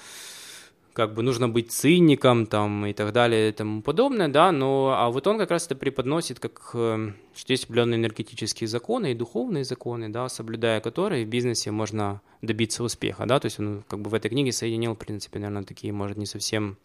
как 0.95 1.13
бы 1.13 1.23
нужно 1.23 1.49
быть 1.49 1.73
циником 1.73 2.45
там 2.45 2.85
и 2.85 2.93
так 2.93 3.11
далее 3.11 3.49
и 3.49 3.51
тому 3.51 3.81
подобное, 3.81 4.29
да, 4.29 4.53
но 4.53 4.95
а 4.97 5.09
вот 5.09 5.27
он 5.27 5.37
как 5.37 5.51
раз 5.51 5.65
это 5.65 5.75
преподносит 5.75 6.39
как, 6.39 6.71
э, 6.73 7.11
что 7.35 7.51
есть 7.51 7.65
определенные 7.65 7.97
энергетические 7.97 8.69
законы 8.69 9.11
и 9.11 9.13
духовные 9.13 9.65
законы, 9.65 10.07
да, 10.07 10.29
соблюдая 10.29 10.79
которые 10.79 11.25
в 11.25 11.27
бизнесе 11.27 11.71
можно 11.71 12.21
добиться 12.41 12.81
успеха, 12.81 13.25
да, 13.25 13.41
то 13.41 13.47
есть 13.47 13.59
он 13.59 13.83
как 13.89 13.99
бы 13.99 14.09
в 14.09 14.13
этой 14.13 14.29
книге 14.29 14.53
соединил, 14.53 14.95
в 14.95 14.97
принципе, 14.97 15.37
наверное, 15.39 15.63
такие, 15.63 15.91
может, 15.91 16.15
не 16.15 16.25
совсем 16.25 16.77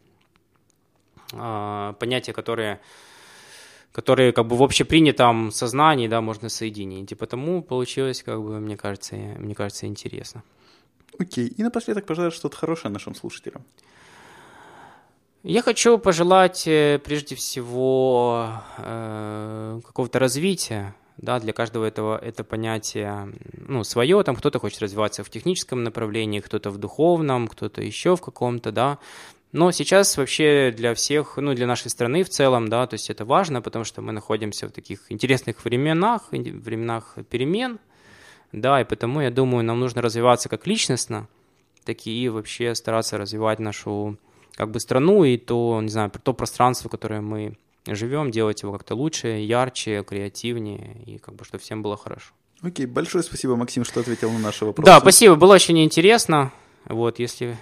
а, 1.33 1.93
понятия, 1.93 2.33
которые 2.33 2.81
которые 3.93 4.33
как 4.33 4.47
бы 4.47 4.57
в 4.57 4.63
общепринятом 4.63 5.51
сознании, 5.51 6.09
да, 6.09 6.21
можно 6.21 6.49
соединить. 6.49 7.13
И 7.13 7.15
потому 7.15 7.63
получилось, 7.63 8.23
как 8.23 8.43
бы, 8.43 8.61
мне 8.61 8.77
кажется, 8.77 9.17
мне 9.17 9.55
кажется, 9.55 9.87
интересно. 9.87 10.43
Окей. 11.19 11.49
И 11.49 11.63
напоследок 11.63 12.07
пожелать 12.07 12.35
что-то 12.35 12.57
хорошее 12.57 12.93
нашим 12.93 13.15
слушателям. 13.15 13.63
Я 15.43 15.63
хочу 15.63 15.99
пожелать 15.99 16.67
э, 16.67 17.01
прежде 17.03 17.35
всего 17.35 18.51
э, 18.77 19.81
какого-то 19.87 20.19
развития, 20.19 20.95
да, 21.17 21.41
для 21.41 21.55
каждого 21.55 21.87
этого 21.87 22.19
это 22.19 22.45
понятие, 22.45 23.33
ну, 23.69 23.83
свое, 23.85 24.23
там 24.23 24.37
кто-то 24.37 24.59
хочет 24.59 24.83
развиваться 24.83 25.25
в 25.25 25.31
техническом 25.31 25.83
направлении, 25.83 26.41
кто-то 26.41 26.71
в 26.71 26.77
духовном, 26.77 27.49
кто-то 27.49 27.83
еще 27.83 28.17
в 28.17 28.21
каком-то, 28.21 28.71
да, 28.71 28.99
но 29.53 29.73
сейчас 29.73 30.17
вообще 30.17 30.73
для 30.77 30.95
всех, 30.95 31.37
ну, 31.37 31.55
для 31.55 31.67
нашей 31.67 31.91
страны 31.91 32.23
в 32.23 32.29
целом, 32.29 32.69
да, 32.69 32.87
то 32.87 32.95
есть 32.95 33.11
это 33.11 33.25
важно, 33.25 33.61
потому 33.61 33.85
что 33.85 34.01
мы 34.01 34.13
находимся 34.13 34.69
в 34.69 34.73
таких 34.73 35.11
интересных 35.11 35.65
временах, 35.65 36.29
временах 36.31 37.17
перемен, 37.29 37.81
да, 38.53 38.81
и 38.81 38.85
потому, 38.85 39.21
я 39.21 39.31
думаю, 39.31 39.65
нам 39.65 39.81
нужно 39.81 40.03
развиваться 40.03 40.49
как 40.49 40.67
личностно, 40.67 41.29
так 41.85 42.07
и 42.07 42.29
вообще 42.29 42.75
стараться 42.75 43.19
развивать 43.19 43.59
нашу 43.59 44.19
как 44.55 44.71
бы 44.71 44.79
страну 44.79 45.25
и 45.25 45.37
то, 45.37 45.81
не 45.83 45.89
знаю, 45.89 46.11
то 46.11 46.33
пространство, 46.33 46.89
в 46.89 46.91
которое 46.91 47.21
мы 47.21 47.57
живем, 47.87 48.31
делать 48.31 48.63
его 48.63 48.73
как-то 48.73 48.95
лучше, 48.95 49.29
ярче, 49.29 50.05
креативнее, 50.05 51.03
и 51.07 51.19
как 51.19 51.35
бы, 51.35 51.45
чтобы 51.45 51.63
всем 51.63 51.83
было 51.83 51.97
хорошо. 51.97 52.33
Окей, 52.63 52.87
большое 52.87 53.25
спасибо, 53.25 53.57
Максим, 53.57 53.85
что 53.85 54.01
ответил 54.01 54.31
на 54.31 54.39
наши 54.39 54.65
вопросы. 54.65 54.87
Да, 54.87 55.01
спасибо, 55.01 55.35
было 55.35 55.55
очень 55.55 55.83
интересно. 55.83 56.53
Вот, 56.85 57.19
если, 57.19 57.57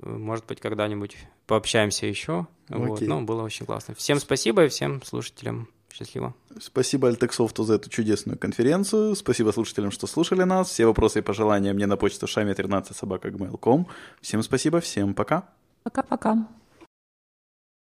может 0.00 0.46
быть, 0.46 0.60
когда-нибудь 0.60 1.16
пообщаемся 1.46 2.06
еще. 2.06 2.46
Вот, 2.68 3.00
ну, 3.00 3.22
было 3.22 3.42
очень 3.42 3.66
классно. 3.66 3.94
Всем 3.94 4.18
спасибо 4.18 4.64
и 4.64 4.68
всем 4.68 5.02
слушателям 5.02 5.68
счастливо. 5.92 6.34
Спасибо 6.60 7.08
Альтексофту 7.08 7.64
за 7.64 7.74
эту 7.74 7.90
чудесную 7.90 8.38
конференцию. 8.38 9.14
Спасибо 9.14 9.50
слушателям, 9.50 9.90
что 9.90 10.06
слушали 10.06 10.42
нас. 10.42 10.70
Все 10.70 10.86
вопросы 10.86 11.18
и 11.18 11.22
пожелания 11.22 11.72
мне 11.72 11.86
на 11.86 11.96
почту 11.96 12.26
шами13 12.26 12.94
собака 12.94 13.32
Всем 14.20 14.42
спасибо, 14.42 14.80
всем 14.80 15.14
пока. 15.14 15.48
Пока-пока. 15.82 16.46